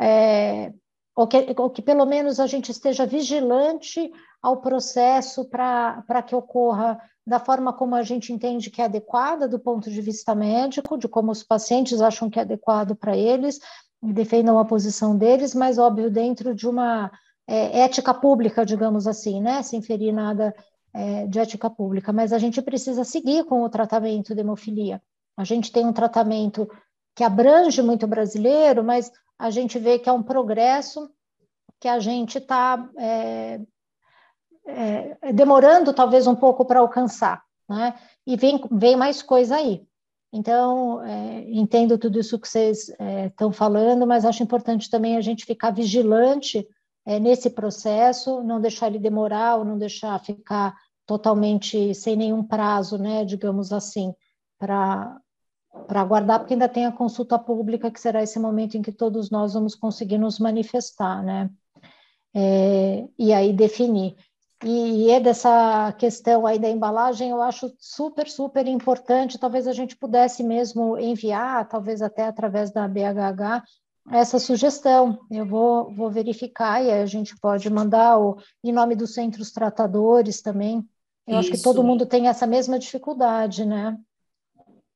é, 0.00 0.72
ou, 1.14 1.28
que, 1.28 1.54
ou 1.56 1.70
que 1.70 1.80
pelo 1.80 2.04
menos 2.04 2.40
a 2.40 2.48
gente 2.48 2.72
esteja 2.72 3.06
vigilante 3.06 4.10
ao 4.42 4.60
processo 4.60 5.44
para 5.44 6.22
que 6.26 6.34
ocorra 6.34 7.00
da 7.24 7.38
forma 7.38 7.72
como 7.72 7.94
a 7.94 8.02
gente 8.02 8.32
entende 8.32 8.70
que 8.70 8.82
é 8.82 8.86
adequada 8.86 9.46
do 9.46 9.60
ponto 9.60 9.88
de 9.88 10.00
vista 10.00 10.34
médico, 10.34 10.98
de 10.98 11.06
como 11.06 11.30
os 11.30 11.44
pacientes 11.44 12.00
acham 12.00 12.28
que 12.28 12.40
é 12.40 12.42
adequado 12.42 12.96
para 12.96 13.16
eles, 13.16 13.60
defendam 14.02 14.58
a 14.58 14.64
posição 14.64 15.16
deles, 15.16 15.54
mas 15.54 15.78
óbvio 15.78 16.10
dentro 16.10 16.56
de 16.56 16.68
uma 16.68 17.08
é, 17.46 17.82
ética 17.82 18.12
pública, 18.12 18.66
digamos 18.66 19.06
assim, 19.06 19.40
né? 19.40 19.62
Sem 19.62 19.80
ferir 19.80 20.12
nada 20.12 20.52
é, 20.96 21.26
de 21.26 21.38
ética 21.38 21.68
pública, 21.68 22.10
mas 22.10 22.32
a 22.32 22.38
gente 22.38 22.62
precisa 22.62 23.04
seguir 23.04 23.44
com 23.44 23.62
o 23.62 23.68
tratamento 23.68 24.34
de 24.34 24.40
hemofilia. 24.40 25.02
A 25.36 25.44
gente 25.44 25.70
tem 25.70 25.84
um 25.84 25.92
tratamento 25.92 26.66
que 27.14 27.22
abrange 27.22 27.82
muito 27.82 28.06
brasileiro, 28.06 28.82
mas 28.82 29.12
a 29.38 29.50
gente 29.50 29.78
vê 29.78 29.98
que 29.98 30.08
é 30.08 30.12
um 30.12 30.22
progresso 30.22 31.10
que 31.78 31.86
a 31.86 32.00
gente 32.00 32.38
está 32.38 32.88
é, 32.96 33.60
é, 34.66 35.32
demorando 35.34 35.92
talvez 35.92 36.26
um 36.26 36.34
pouco 36.34 36.64
para 36.64 36.80
alcançar, 36.80 37.44
né? 37.68 37.94
E 38.26 38.34
vem, 38.34 38.58
vem 38.72 38.96
mais 38.96 39.20
coisa 39.20 39.56
aí. 39.56 39.86
Então, 40.32 41.04
é, 41.04 41.44
entendo 41.50 41.98
tudo 41.98 42.18
isso 42.18 42.38
que 42.38 42.48
vocês 42.48 42.88
estão 43.26 43.50
é, 43.50 43.52
falando, 43.52 44.06
mas 44.06 44.24
acho 44.24 44.42
importante 44.42 44.88
também 44.88 45.18
a 45.18 45.20
gente 45.20 45.44
ficar 45.44 45.70
vigilante 45.72 46.66
é, 47.04 47.20
nesse 47.20 47.50
processo, 47.50 48.42
não 48.42 48.60
deixar 48.60 48.86
ele 48.86 48.98
demorar 48.98 49.56
ou 49.56 49.64
não 49.64 49.76
deixar 49.76 50.18
ficar 50.20 50.74
totalmente 51.06 51.94
sem 51.94 52.16
nenhum 52.16 52.42
prazo, 52.42 52.98
né, 52.98 53.24
digamos 53.24 53.72
assim, 53.72 54.14
para 54.58 55.20
para 55.86 56.00
aguardar, 56.00 56.38
porque 56.40 56.54
ainda 56.54 56.68
tem 56.68 56.86
a 56.86 56.92
consulta 56.92 57.38
pública, 57.38 57.90
que 57.90 58.00
será 58.00 58.22
esse 58.22 58.38
momento 58.38 58.76
em 58.76 58.82
que 58.82 58.90
todos 58.90 59.30
nós 59.30 59.52
vamos 59.52 59.74
conseguir 59.74 60.16
nos 60.16 60.38
manifestar, 60.38 61.22
né? 61.22 61.50
É, 62.34 63.06
e 63.18 63.32
aí 63.32 63.52
definir. 63.52 64.16
E, 64.64 65.04
e 65.06 65.10
é 65.10 65.20
dessa 65.20 65.92
questão 65.98 66.46
aí 66.46 66.58
da 66.58 66.68
embalagem, 66.68 67.30
eu 67.30 67.42
acho 67.42 67.70
super, 67.78 68.28
super 68.28 68.66
importante. 68.66 69.38
Talvez 69.38 69.66
a 69.66 69.72
gente 69.72 69.96
pudesse 69.96 70.42
mesmo 70.42 70.98
enviar, 70.98 71.68
talvez 71.68 72.00
até 72.00 72.26
através 72.26 72.70
da 72.70 72.88
BHH, 72.88 73.62
essa 74.10 74.38
sugestão. 74.38 75.18
Eu 75.30 75.44
vou, 75.46 75.92
vou 75.94 76.10
verificar 76.10 76.82
e 76.82 76.90
a 76.90 77.04
gente 77.06 77.38
pode 77.38 77.68
mandar 77.68 78.18
o, 78.18 78.38
em 78.64 78.72
nome 78.72 78.96
dos 78.96 79.12
centros 79.14 79.52
tratadores 79.52 80.40
também. 80.40 80.86
Eu 81.26 81.32
Isso. 81.32 81.38
acho 81.40 81.50
que 81.50 81.62
todo 81.62 81.82
mundo 81.82 82.06
tem 82.06 82.28
essa 82.28 82.46
mesma 82.46 82.78
dificuldade, 82.78 83.64
né? 83.64 83.96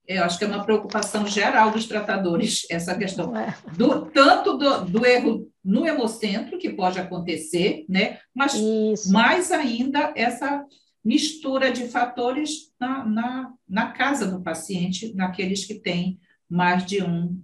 Eu 0.07 0.25
acho 0.25 0.39
que 0.39 0.45
é 0.45 0.49
uma 0.49 0.65
preocupação 0.65 1.27
geral 1.27 1.71
dos 1.71 1.87
tratadores, 1.87 2.67
essa 2.69 2.97
questão. 2.97 3.37
É. 3.37 3.55
Do, 3.77 4.07
tanto 4.07 4.57
do, 4.57 4.85
do, 4.85 5.07
erro 5.07 5.49
no 5.63 5.87
hemocentro, 5.87 6.59
que 6.59 6.71
pode 6.71 6.99
acontecer, 6.99 7.85
né? 7.89 8.19
mas 8.35 8.55
Isso. 8.55 9.13
mais 9.13 9.53
ainda 9.53 10.13
essa 10.17 10.65
mistura 11.05 11.71
de 11.71 11.87
fatores 11.89 12.73
na, 12.79 13.05
na, 13.05 13.53
na, 13.69 13.93
casa 13.93 14.27
do 14.27 14.43
paciente, 14.43 15.15
naqueles 15.15 15.65
que 15.65 15.75
têm 15.75 16.19
mais 16.49 16.85
de 16.85 17.03
um, 17.03 17.41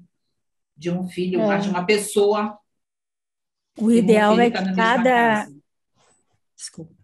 de 0.76 0.90
um 0.90 1.06
filho, 1.06 1.40
é. 1.40 1.46
mais 1.46 1.62
de 1.62 1.70
uma 1.70 1.86
pessoa. 1.86 2.58
O 3.78 3.92
ideal 3.92 4.38
é 4.40 4.50
que 4.50 4.74
cada. 4.74 5.46
Desculpa. 6.56 6.95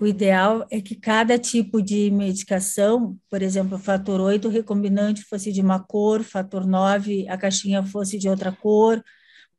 O 0.00 0.06
ideal 0.06 0.64
é 0.70 0.80
que 0.80 0.94
cada 0.94 1.36
tipo 1.38 1.82
de 1.82 2.10
medicação, 2.10 3.18
por 3.28 3.42
exemplo, 3.42 3.76
o 3.76 3.80
fator 3.80 4.20
8 4.20 4.48
recombinante 4.48 5.24
fosse 5.24 5.52
de 5.52 5.60
uma 5.60 5.80
cor, 5.80 6.22
fator 6.22 6.66
9 6.66 7.26
a 7.28 7.36
caixinha 7.36 7.82
fosse 7.82 8.16
de 8.16 8.28
outra 8.28 8.52
cor, 8.52 9.02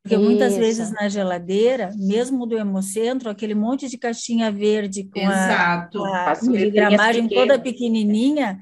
porque 0.01 0.15
Isso. 0.15 0.23
muitas 0.23 0.55
vezes 0.55 0.91
na 0.91 1.09
geladeira, 1.09 1.91
mesmo 1.97 2.45
do 2.45 2.57
hemocentro, 2.57 3.29
aquele 3.29 3.53
monte 3.53 3.89
de 3.89 3.97
caixinha 3.97 4.49
verde 4.49 5.03
com 5.03 5.19
Exato. 5.19 6.03
a, 6.05 6.31
a 6.31 6.41
miligramagem 6.41 7.27
toda 7.27 7.59
pequenininha, 7.59 8.57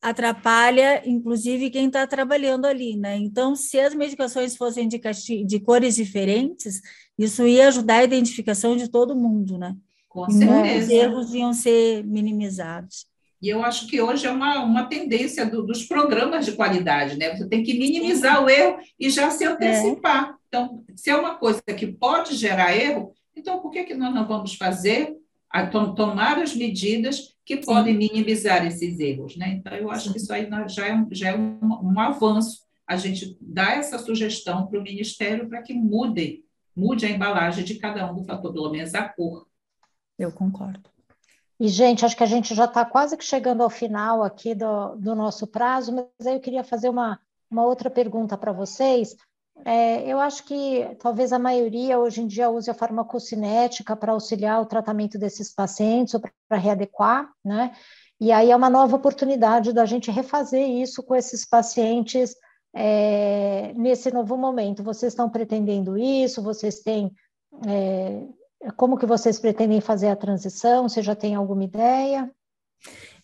atrapalha, 0.00 1.02
inclusive, 1.06 1.68
quem 1.68 1.88
está 1.88 2.06
trabalhando 2.06 2.64
ali, 2.64 2.96
né? 2.96 3.16
Então, 3.18 3.54
se 3.54 3.78
as 3.78 3.94
medicações 3.94 4.56
fossem 4.56 4.88
de, 4.88 4.98
de 5.44 5.60
cores 5.60 5.96
diferentes, 5.96 6.80
isso 7.18 7.46
ia 7.46 7.68
ajudar 7.68 7.96
a 7.96 8.04
identificação 8.04 8.74
de 8.74 8.88
todo 8.88 9.14
mundo, 9.14 9.58
né? 9.58 9.76
Com 10.10 10.28
certeza. 10.28 10.86
Os 10.86 10.90
erros 10.90 11.34
iam 11.34 11.52
ser 11.52 12.04
minimizados. 12.04 13.06
E 13.40 13.48
eu 13.48 13.64
acho 13.64 13.86
que 13.86 14.02
hoje 14.02 14.26
é 14.26 14.30
uma, 14.30 14.62
uma 14.62 14.84
tendência 14.84 15.46
do, 15.46 15.62
dos 15.62 15.84
programas 15.84 16.44
de 16.44 16.52
qualidade, 16.52 17.16
né? 17.16 17.34
Você 17.34 17.48
tem 17.48 17.62
que 17.62 17.78
minimizar 17.78 18.38
Sim. 18.38 18.44
o 18.44 18.50
erro 18.50 18.78
e 18.98 19.08
já 19.08 19.30
se 19.30 19.44
antecipar. 19.44 20.30
É. 20.30 20.34
Então, 20.48 20.84
se 20.96 21.08
é 21.08 21.16
uma 21.16 21.36
coisa 21.36 21.62
que 21.62 21.86
pode 21.86 22.34
gerar 22.34 22.76
erro, 22.76 23.14
então 23.34 23.60
por 23.60 23.70
que, 23.70 23.84
que 23.84 23.94
nós 23.94 24.12
não 24.12 24.26
vamos 24.26 24.56
fazer, 24.56 25.16
tomar 25.96 26.38
as 26.38 26.54
medidas 26.54 27.36
que 27.46 27.56
Sim. 27.56 27.62
podem 27.62 27.96
minimizar 27.96 28.66
esses 28.66 28.98
erros, 28.98 29.36
né? 29.36 29.54
Então, 29.58 29.72
eu 29.74 29.90
acho 29.90 30.12
que 30.12 30.18
isso 30.18 30.32
aí 30.32 30.46
já 30.66 30.88
é, 30.88 31.06
já 31.12 31.28
é 31.28 31.36
um, 31.36 31.58
um 31.62 32.00
avanço, 32.00 32.62
a 32.86 32.96
gente 32.96 33.38
dá 33.40 33.74
essa 33.74 33.96
sugestão 33.96 34.66
para 34.66 34.78
o 34.78 34.82
Ministério 34.82 35.48
para 35.48 35.62
que 35.62 35.72
mude, 35.72 36.44
mude 36.76 37.06
a 37.06 37.08
embalagem 37.08 37.64
de 37.64 37.76
cada 37.76 38.10
um 38.10 38.16
do 38.16 38.24
fator, 38.24 38.52
pelo 38.52 38.70
menos 38.70 38.92
a 38.94 39.08
cor. 39.08 39.46
Eu 40.20 40.30
concordo. 40.30 40.80
E, 41.58 41.66
gente, 41.68 42.04
acho 42.04 42.16
que 42.16 42.22
a 42.22 42.26
gente 42.26 42.54
já 42.54 42.66
está 42.66 42.84
quase 42.84 43.16
que 43.16 43.24
chegando 43.24 43.62
ao 43.62 43.70
final 43.70 44.22
aqui 44.22 44.54
do, 44.54 44.96
do 44.96 45.14
nosso 45.14 45.46
prazo, 45.46 45.94
mas 45.94 46.26
aí 46.26 46.34
eu 46.34 46.40
queria 46.40 46.62
fazer 46.62 46.90
uma, 46.90 47.18
uma 47.50 47.64
outra 47.64 47.90
pergunta 47.90 48.36
para 48.36 48.52
vocês. 48.52 49.16
É, 49.64 50.06
eu 50.06 50.20
acho 50.20 50.44
que 50.44 50.96
talvez 51.00 51.32
a 51.32 51.38
maioria 51.38 51.98
hoje 51.98 52.20
em 52.20 52.26
dia 52.26 52.50
use 52.50 52.70
a 52.70 52.74
farmacocinética 52.74 53.96
para 53.96 54.12
auxiliar 54.12 54.60
o 54.60 54.66
tratamento 54.66 55.18
desses 55.18 55.52
pacientes 55.54 56.14
ou 56.14 56.20
para 56.20 56.58
readequar, 56.58 57.30
né? 57.42 57.74
E 58.20 58.30
aí 58.30 58.50
é 58.50 58.56
uma 58.56 58.68
nova 58.68 58.96
oportunidade 58.96 59.72
da 59.72 59.86
gente 59.86 60.10
refazer 60.10 60.68
isso 60.68 61.02
com 61.02 61.14
esses 61.14 61.46
pacientes 61.46 62.34
é, 62.74 63.72
nesse 63.74 64.10
novo 64.10 64.36
momento. 64.36 64.82
Vocês 64.82 65.12
estão 65.12 65.30
pretendendo 65.30 65.96
isso? 65.96 66.42
Vocês 66.42 66.80
têm 66.80 67.10
é, 67.66 68.22
como 68.76 68.98
que 68.98 69.06
vocês 69.06 69.38
pretendem 69.38 69.80
fazer 69.80 70.08
a 70.08 70.16
transição? 70.16 70.88
Você 70.88 71.02
já 71.02 71.14
tem 71.14 71.34
alguma 71.34 71.64
ideia? 71.64 72.30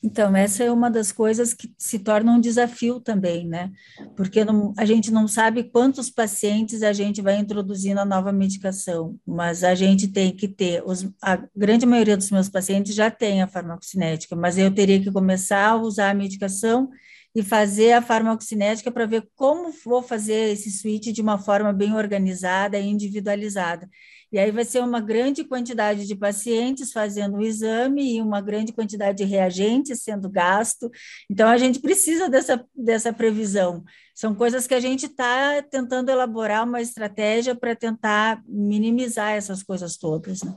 Então, 0.03 0.37
essa 0.37 0.63
é 0.63 0.71
uma 0.71 0.91
das 0.91 1.11
coisas 1.11 1.55
que 1.55 1.75
se 1.79 1.99
torna 1.99 2.33
um 2.33 2.41
desafio 2.41 3.01
também, 3.01 3.47
né? 3.47 3.73
Porque 4.15 4.45
não, 4.45 4.73
a 4.77 4.85
gente 4.85 5.11
não 5.11 5.27
sabe 5.27 5.65
quantos 5.65 6.11
pacientes 6.11 6.83
a 6.83 6.93
gente 6.93 7.23
vai 7.23 7.37
introduzir 7.39 7.95
na 7.95 8.05
nova 8.05 8.31
medicação, 8.33 9.19
mas 9.27 9.65
a 9.65 9.75
gente 9.75 10.09
tem 10.09 10.31
que 10.35 10.47
ter, 10.49 10.83
os, 10.87 11.09
a 11.21 11.43
grande 11.57 11.87
maioria 11.87 12.17
dos 12.17 12.31
meus 12.31 12.49
pacientes 12.49 12.95
já 12.95 13.11
tem 13.11 13.43
a 13.43 13.49
farmacocinética, 13.49 14.37
mas 14.37 14.59
eu 14.59 14.73
teria 14.73 15.01
que 15.01 15.11
começar 15.11 15.71
a 15.71 15.77
usar 15.77 16.11
a 16.11 16.15
medicação 16.15 16.91
e 17.37 17.43
fazer 17.43 17.93
a 17.93 18.01
farmacocinética 18.01 18.91
para 18.91 19.05
ver 19.05 19.29
como 19.35 19.71
vou 19.85 20.03
fazer 20.03 20.53
esse 20.53 20.71
switch 20.71 21.09
de 21.09 21.21
uma 21.21 21.37
forma 21.37 21.71
bem 21.71 21.93
organizada 21.95 22.79
e 22.79 22.87
individualizada. 22.89 23.87
E 24.33 24.39
aí 24.39 24.51
vai 24.51 24.65
ser 24.65 24.81
uma 24.81 25.03
grande 25.03 25.45
quantidade 25.45 26.07
de 26.07 26.17
pacientes 26.17 26.93
fazendo 26.93 27.37
o 27.37 27.43
exame 27.43 28.17
e 28.17 28.23
uma 28.23 28.41
grande 28.41 28.73
quantidade 28.73 29.19
de 29.19 29.25
reagentes 29.25 30.03
sendo 30.03 30.31
gasto. 30.31 30.91
Então, 31.31 31.47
a 31.47 31.59
gente 31.59 31.79
precisa 31.79 32.27
dessa, 32.27 32.65
dessa 32.75 33.13
previsão. 33.13 33.85
São 34.15 34.35
coisas 34.35 34.67
que 34.67 34.75
a 34.75 34.81
gente 34.81 35.05
está 35.05 35.63
tentando 35.63 36.11
elaborar 36.11 36.65
uma 36.65 36.81
estratégia 36.81 37.55
para 37.55 37.77
tentar 37.77 38.43
minimizar 38.49 39.33
essas 39.33 39.63
coisas 39.63 39.99
todas. 39.99 40.43
Né? 40.43 40.55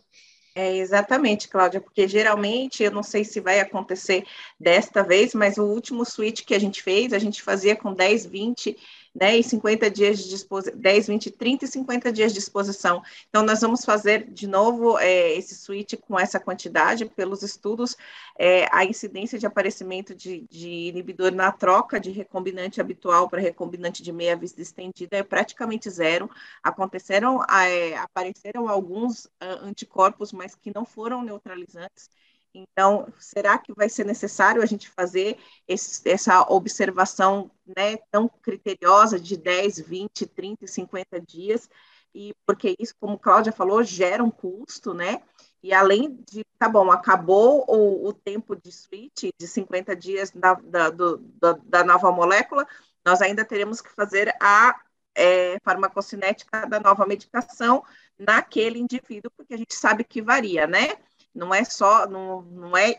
É, 0.55 0.75
exatamente, 0.77 1.47
Cláudia, 1.47 1.79
porque 1.79 2.07
geralmente, 2.07 2.83
eu 2.83 2.91
não 2.91 3.03
sei 3.03 3.23
se 3.23 3.39
vai 3.39 3.59
acontecer 3.59 4.25
desta 4.59 5.03
vez, 5.03 5.33
mas 5.33 5.57
o 5.57 5.63
último 5.63 6.03
switch 6.03 6.43
que 6.43 6.53
a 6.53 6.59
gente 6.59 6.81
fez, 6.83 7.13
a 7.13 7.19
gente 7.19 7.41
fazia 7.41 7.75
com 7.75 7.93
10, 7.93 8.25
20 8.25 8.75
né, 9.19 9.37
e 9.37 9.43
50 9.43 9.89
dias 9.89 10.19
de 10.19 10.29
disposição, 10.29 10.79
10, 10.79 11.07
20, 11.07 11.31
30 11.31 11.65
e 11.65 11.67
50 11.67 12.11
dias 12.11 12.31
de 12.31 12.39
exposição. 12.39 13.03
Então, 13.29 13.43
nós 13.43 13.59
vamos 13.59 13.83
fazer 13.83 14.31
de 14.31 14.47
novo 14.47 14.97
é, 14.97 15.33
esse 15.33 15.55
switch 15.55 15.95
com 15.95 16.17
essa 16.17 16.39
quantidade, 16.39 17.05
pelos 17.05 17.43
estudos, 17.43 17.97
é, 18.37 18.67
a 18.71 18.85
incidência 18.85 19.37
de 19.37 19.45
aparecimento 19.45 20.15
de, 20.15 20.47
de, 20.49 20.69
inibidor 20.89 21.33
na 21.33 21.51
troca 21.51 21.99
de 21.99 22.11
recombinante 22.11 22.79
habitual 22.79 23.29
para 23.29 23.41
recombinante 23.41 24.01
de 24.01 24.13
meia 24.13 24.37
vista 24.37 24.61
estendida 24.61 25.17
é 25.17 25.23
praticamente 25.23 25.89
zero. 25.89 26.29
Aconteceram, 26.63 27.43
é, 27.43 27.97
apareceram 27.97 28.69
alguns 28.69 29.25
uh, 29.25 29.63
anticorpos, 29.63 30.31
mas 30.31 30.55
que 30.55 30.71
não 30.73 30.85
foram 30.85 31.21
neutralizantes. 31.23 32.09
Então, 32.53 33.11
será 33.19 33.57
que 33.57 33.73
vai 33.73 33.89
ser 33.89 34.05
necessário 34.05 34.61
a 34.61 34.65
gente 34.65 34.89
fazer 34.89 35.37
esse, 35.67 36.07
essa 36.09 36.41
observação 36.41 37.51
né, 37.77 37.97
tão 38.11 38.27
criteriosa 38.27 39.19
de 39.19 39.37
10, 39.37 39.79
20, 39.79 40.25
30 40.25 40.65
e 40.65 40.67
50 40.67 41.21
dias? 41.21 41.69
E 42.13 42.33
porque 42.45 42.75
isso, 42.79 42.95
como 42.99 43.19
Cláudia 43.19 43.51
falou, 43.51 43.83
gera 43.83 44.23
um 44.23 44.31
custo, 44.31 44.93
né? 44.93 45.21
E 45.61 45.73
além 45.73 46.15
de, 46.27 46.43
tá 46.57 46.67
bom, 46.67 46.89
acabou 46.91 47.65
o, 47.67 48.07
o 48.07 48.13
tempo 48.13 48.55
de 48.55 48.71
switch 48.71 49.25
de 49.37 49.47
50 49.47 49.95
dias 49.95 50.31
da, 50.31 50.53
da, 50.55 50.89
do, 50.89 51.17
da, 51.17 51.53
da 51.63 51.83
nova 51.83 52.11
molécula, 52.11 52.65
nós 53.05 53.21
ainda 53.21 53.45
teremos 53.45 53.81
que 53.81 53.89
fazer 53.89 54.33
a 54.41 54.79
é, 55.15 55.59
farmacocinética 55.63 56.65
da 56.65 56.79
nova 56.79 57.05
medicação 57.05 57.83
naquele 58.17 58.79
indivíduo, 58.79 59.31
porque 59.35 59.53
a 59.53 59.57
gente 59.57 59.75
sabe 59.75 60.03
que 60.03 60.21
varia, 60.21 60.65
né? 60.65 60.95
Não 61.33 61.53
é 61.53 61.63
só, 61.63 62.07
não, 62.07 62.41
não 62.41 62.75
é 62.75 62.95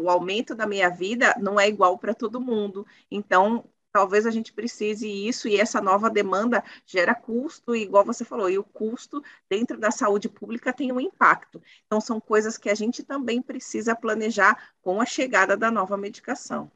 o 0.00 0.08
aumento 0.08 0.54
da 0.54 0.66
minha 0.66 0.88
vida 0.88 1.34
não 1.40 1.58
é 1.58 1.68
igual 1.68 1.98
para 1.98 2.14
todo 2.14 2.40
mundo. 2.40 2.86
Então, 3.10 3.64
talvez 3.92 4.26
a 4.26 4.30
gente 4.30 4.52
precise 4.52 5.08
isso 5.08 5.46
e 5.46 5.60
essa 5.60 5.80
nova 5.80 6.08
demanda 6.08 6.64
gera 6.86 7.14
custo, 7.14 7.76
igual 7.76 8.04
você 8.04 8.24
falou, 8.24 8.48
e 8.48 8.58
o 8.58 8.64
custo 8.64 9.22
dentro 9.48 9.78
da 9.78 9.90
saúde 9.90 10.28
pública 10.28 10.72
tem 10.72 10.90
um 10.90 11.00
impacto. 11.00 11.62
Então, 11.86 12.00
são 12.00 12.20
coisas 12.20 12.56
que 12.56 12.70
a 12.70 12.74
gente 12.74 13.02
também 13.02 13.42
precisa 13.42 13.94
planejar 13.94 14.72
com 14.80 15.00
a 15.00 15.06
chegada 15.06 15.56
da 15.56 15.70
nova 15.70 15.96
medicação. 15.96 16.70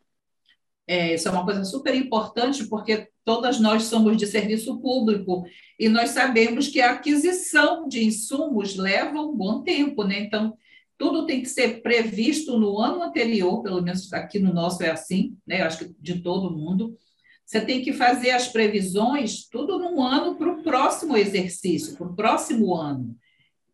É, 0.87 1.15
isso 1.15 1.27
é 1.27 1.33
uma 1.33 1.45
coisa 1.45 1.65
super 1.65 1.95
importante, 1.95 2.65
porque 2.67 3.09
todas 3.25 3.59
nós 3.59 3.85
somos 3.85 4.17
de 4.17 4.27
serviço 4.27 4.81
público 4.81 5.45
e 5.81 5.89
nós 5.89 6.11
sabemos 6.11 6.69
que 6.69 6.81
a 6.81 6.93
aquisição 6.93 7.89
de 7.89 8.05
insumos 8.05 8.77
leva 8.77 9.21
um 9.21 9.35
bom 9.35 9.63
tempo, 9.65 10.05
né? 10.05 10.21
Então, 10.21 10.57
tudo 10.99 11.27
tem 11.27 11.43
que 11.43 11.49
ser 11.49 11.83
previsto 11.83 12.59
no 12.59 12.79
ano 12.79 13.03
anterior, 13.03 13.63
pelo 13.63 13.83
menos 13.83 14.13
aqui 14.13 14.39
no 14.39 14.53
nosso 14.53 14.83
é 14.83 14.91
assim, 14.91 15.37
né? 15.47 15.61
Eu 15.61 15.67
acho 15.67 15.79
que 15.79 15.95
de 16.01 16.21
todo 16.21 16.57
mundo. 16.57 16.97
Você 17.45 17.61
tem 17.61 17.81
que 17.81 17.93
fazer 17.93 18.31
as 18.31 18.49
previsões 18.49 19.49
tudo 19.49 19.79
num 19.79 20.03
ano 20.03 20.35
para 20.35 20.51
o 20.51 20.63
próximo 20.63 21.17
exercício, 21.17 21.97
para 21.97 22.07
o 22.07 22.17
próximo 22.17 22.75
ano. 22.75 23.17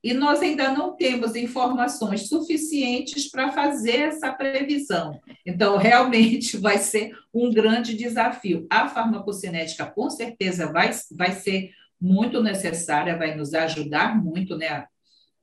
E 0.04 0.12
nós 0.12 0.42
ainda 0.42 0.72
não 0.72 0.96
temos 0.96 1.36
informações 1.36 2.28
suficientes 2.28 3.30
para 3.30 3.52
fazer 3.52 4.00
essa 4.00 4.32
previsão. 4.32 5.20
Então, 5.46 5.76
realmente 5.76 6.56
vai 6.56 6.76
ser 6.78 7.12
um 7.32 7.52
grande 7.52 7.96
desafio. 7.96 8.66
A 8.68 8.88
farmacocinética, 8.88 9.86
com 9.86 10.10
certeza, 10.10 10.72
vai, 10.72 10.90
vai 11.12 11.32
ser 11.32 11.70
muito 12.00 12.42
necessária, 12.42 13.16
vai 13.16 13.36
nos 13.36 13.54
ajudar 13.54 14.20
muito 14.20 14.56
né, 14.56 14.86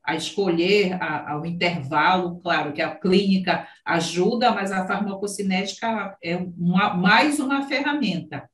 a 0.09 0.15
escolher 0.15 0.93
a, 0.99 1.33
ao 1.33 1.45
intervalo, 1.45 2.39
claro 2.39 2.73
que 2.73 2.81
a 2.81 2.95
clínica 2.95 3.67
ajuda, 3.85 4.51
mas 4.51 4.71
a 4.71 4.87
farmacocinética 4.87 6.17
é 6.23 6.35
uma, 6.35 6.95
mais 6.95 7.39
uma 7.39 7.67
ferramenta. 7.67 8.49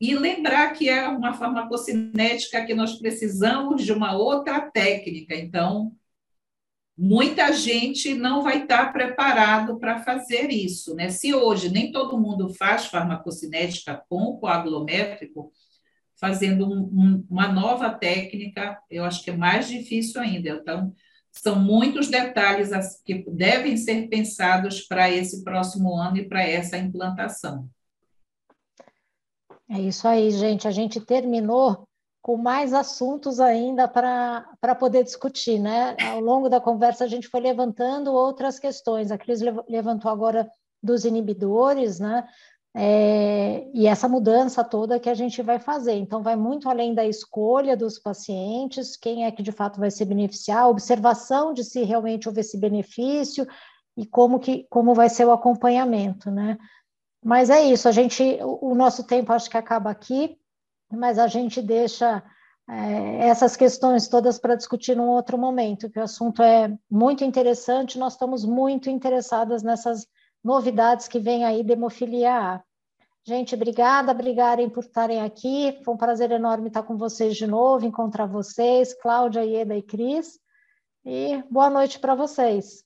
E 0.00 0.16
lembrar 0.16 0.72
que 0.72 0.88
é 0.88 1.06
uma 1.06 1.32
farmacocinética 1.32 2.64
que 2.66 2.74
nós 2.74 2.98
precisamos 2.98 3.84
de 3.84 3.92
uma 3.92 4.16
outra 4.16 4.60
técnica, 4.60 5.36
então 5.36 5.92
muita 6.98 7.52
gente 7.52 8.12
não 8.12 8.42
vai 8.42 8.62
estar 8.62 8.92
preparado 8.92 9.78
para 9.78 10.02
fazer 10.02 10.50
isso, 10.50 10.92
né? 10.96 11.08
Se 11.08 11.32
hoje 11.32 11.70
nem 11.70 11.92
todo 11.92 12.18
mundo 12.18 12.52
faz 12.54 12.86
farmacocinética 12.86 14.02
com 14.08 14.38
coagulométrico, 14.38 15.52
fazendo 16.20 16.68
um, 16.68 16.82
um, 16.82 17.26
uma 17.30 17.48
nova 17.48 17.90
técnica, 17.90 18.78
eu 18.90 19.04
acho 19.04 19.24
que 19.24 19.30
é 19.30 19.36
mais 19.36 19.66
difícil 19.68 20.20
ainda. 20.20 20.50
Então, 20.50 20.92
são 21.32 21.58
muitos 21.58 22.08
detalhes 22.08 22.70
que 23.04 23.24
devem 23.30 23.76
ser 23.76 24.08
pensados 24.08 24.82
para 24.82 25.10
esse 25.10 25.42
próximo 25.42 25.96
ano 25.96 26.18
e 26.18 26.28
para 26.28 26.42
essa 26.42 26.76
implantação. 26.76 27.68
É 29.68 29.80
isso 29.80 30.06
aí, 30.06 30.30
gente. 30.30 30.68
A 30.68 30.70
gente 30.70 31.00
terminou 31.00 31.88
com 32.20 32.36
mais 32.36 32.74
assuntos 32.74 33.40
ainda 33.40 33.88
para 33.88 34.74
poder 34.78 35.04
discutir, 35.04 35.58
né? 35.58 35.96
Ao 36.10 36.20
longo 36.20 36.48
da 36.48 36.60
conversa, 36.60 37.04
a 37.04 37.08
gente 37.08 37.28
foi 37.28 37.40
levantando 37.40 38.12
outras 38.12 38.58
questões. 38.58 39.10
A 39.10 39.16
Cris 39.16 39.40
levantou 39.68 40.10
agora 40.10 40.50
dos 40.82 41.04
inibidores, 41.04 42.00
né? 42.00 42.26
É, 42.74 43.68
e 43.74 43.86
essa 43.86 44.08
mudança 44.08 44.62
toda 44.62 45.00
que 45.00 45.08
a 45.08 45.14
gente 45.14 45.42
vai 45.42 45.58
fazer. 45.58 45.94
Então, 45.94 46.22
vai 46.22 46.36
muito 46.36 46.68
além 46.68 46.94
da 46.94 47.04
escolha 47.04 47.76
dos 47.76 47.98
pacientes, 47.98 48.96
quem 48.96 49.24
é 49.24 49.30
que 49.32 49.42
de 49.42 49.50
fato 49.50 49.80
vai 49.80 49.90
se 49.90 50.04
beneficiar, 50.04 50.68
observação 50.68 51.52
de 51.52 51.64
se 51.64 51.82
realmente 51.82 52.28
houve 52.28 52.40
esse 52.40 52.56
benefício 52.58 53.46
e 53.96 54.06
como, 54.06 54.38
que, 54.38 54.66
como 54.70 54.94
vai 54.94 55.08
ser 55.08 55.24
o 55.26 55.32
acompanhamento, 55.32 56.30
né? 56.30 56.56
Mas 57.22 57.50
é 57.50 57.62
isso, 57.62 57.88
a 57.88 57.92
gente, 57.92 58.22
o, 58.42 58.70
o 58.70 58.74
nosso 58.74 59.04
tempo 59.04 59.32
acho 59.32 59.50
que 59.50 59.56
acaba 59.56 59.90
aqui, 59.90 60.38
mas 60.90 61.18
a 61.18 61.26
gente 61.26 61.60
deixa 61.60 62.22
é, 62.68 63.28
essas 63.28 63.56
questões 63.56 64.06
todas 64.06 64.38
para 64.38 64.54
discutir 64.54 64.96
num 64.96 65.08
outro 65.08 65.36
momento, 65.36 65.90
que 65.90 65.98
o 65.98 66.04
assunto 66.04 66.40
é 66.40 66.72
muito 66.88 67.24
interessante, 67.24 67.98
nós 67.98 68.12
estamos 68.12 68.44
muito 68.44 68.88
interessadas 68.88 69.62
nessas 69.62 70.06
novidades 70.42 71.08
que 71.08 71.18
vem 71.18 71.44
aí 71.44 71.62
da 71.62 71.74
hemofilia 71.74 72.32
A. 72.32 72.62
Gente, 73.26 73.54
obrigada, 73.54 74.12
obrigarem 74.12 74.68
por 74.68 74.82
estarem 74.82 75.20
aqui. 75.20 75.78
Foi 75.84 75.94
um 75.94 75.96
prazer 75.96 76.30
enorme 76.30 76.68
estar 76.68 76.82
com 76.82 76.96
vocês 76.96 77.36
de 77.36 77.46
novo, 77.46 77.86
encontrar 77.86 78.26
vocês, 78.26 78.94
Cláudia, 78.94 79.44
Ieda 79.44 79.76
e 79.76 79.82
Cris. 79.82 80.38
E 81.04 81.42
boa 81.50 81.68
noite 81.68 81.98
para 81.98 82.14
vocês. 82.14 82.82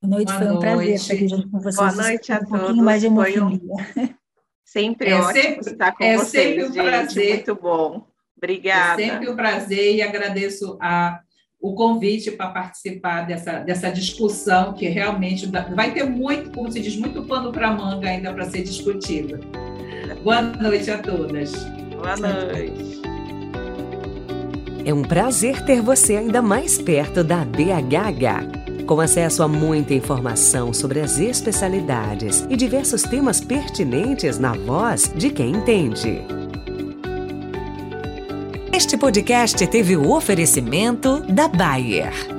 Boa 0.00 0.16
noite, 0.16 0.28
boa 0.28 0.38
foi 0.38 0.46
um 0.46 0.50
noite. 0.52 0.60
prazer 0.60 0.94
estar 0.94 1.14
aqui 1.14 1.28
junto 1.28 1.50
com 1.50 1.58
vocês. 1.58 1.76
Boa 1.76 1.92
noite 1.92 2.32
a 2.32 2.38
um 2.38 2.44
todos. 2.44 2.76
mais 2.76 3.00
de 3.00 3.06
hemofilia. 3.08 3.44
Um... 3.44 4.14
Sempre 4.64 5.08
é 5.08 5.14
ótimo 5.14 5.32
sempre, 5.32 5.72
estar 5.72 5.92
com 5.92 6.04
é 6.04 6.18
vocês, 6.18 6.46
sempre 6.46 6.64
um 6.64 6.72
gente. 6.74 6.84
Prazer. 6.84 7.34
Muito 7.36 7.54
bom. 7.54 8.06
Obrigada. 8.36 9.02
É 9.02 9.08
sempre 9.08 9.30
um 9.30 9.34
prazer 9.34 9.94
e 9.94 10.02
agradeço 10.02 10.78
a 10.78 11.22
o 11.60 11.74
convite 11.74 12.30
para 12.30 12.50
participar 12.50 13.26
dessa, 13.26 13.60
dessa 13.60 13.90
discussão, 13.90 14.72
que 14.74 14.88
realmente 14.88 15.50
vai 15.74 15.92
ter 15.92 16.04
muito, 16.04 16.50
como 16.52 16.70
se 16.70 16.80
diz, 16.80 16.96
muito 16.96 17.22
pano 17.24 17.50
para 17.50 17.72
manga 17.72 18.08
ainda 18.08 18.32
para 18.32 18.48
ser 18.48 18.62
discutido. 18.62 19.38
Boa 20.22 20.40
noite 20.42 20.90
a 20.90 20.98
todas. 20.98 21.52
Boa 21.96 22.16
noite. 22.16 23.02
É 24.84 24.94
um 24.94 25.02
prazer 25.02 25.62
ter 25.64 25.82
você 25.82 26.16
ainda 26.16 26.40
mais 26.40 26.80
perto 26.80 27.22
da 27.24 27.44
BHH. 27.44 28.86
Com 28.86 29.00
acesso 29.00 29.42
a 29.42 29.48
muita 29.48 29.92
informação 29.92 30.72
sobre 30.72 31.00
as 31.00 31.18
especialidades 31.18 32.46
e 32.48 32.56
diversos 32.56 33.02
temas 33.02 33.38
pertinentes 33.38 34.38
na 34.38 34.54
voz 34.54 35.12
de 35.14 35.28
quem 35.28 35.50
entende. 35.50 36.22
Este 38.78 38.96
podcast 38.96 39.66
teve 39.66 39.96
o 39.96 40.12
oferecimento 40.14 41.18
da 41.18 41.48
Bayer. 41.48 42.37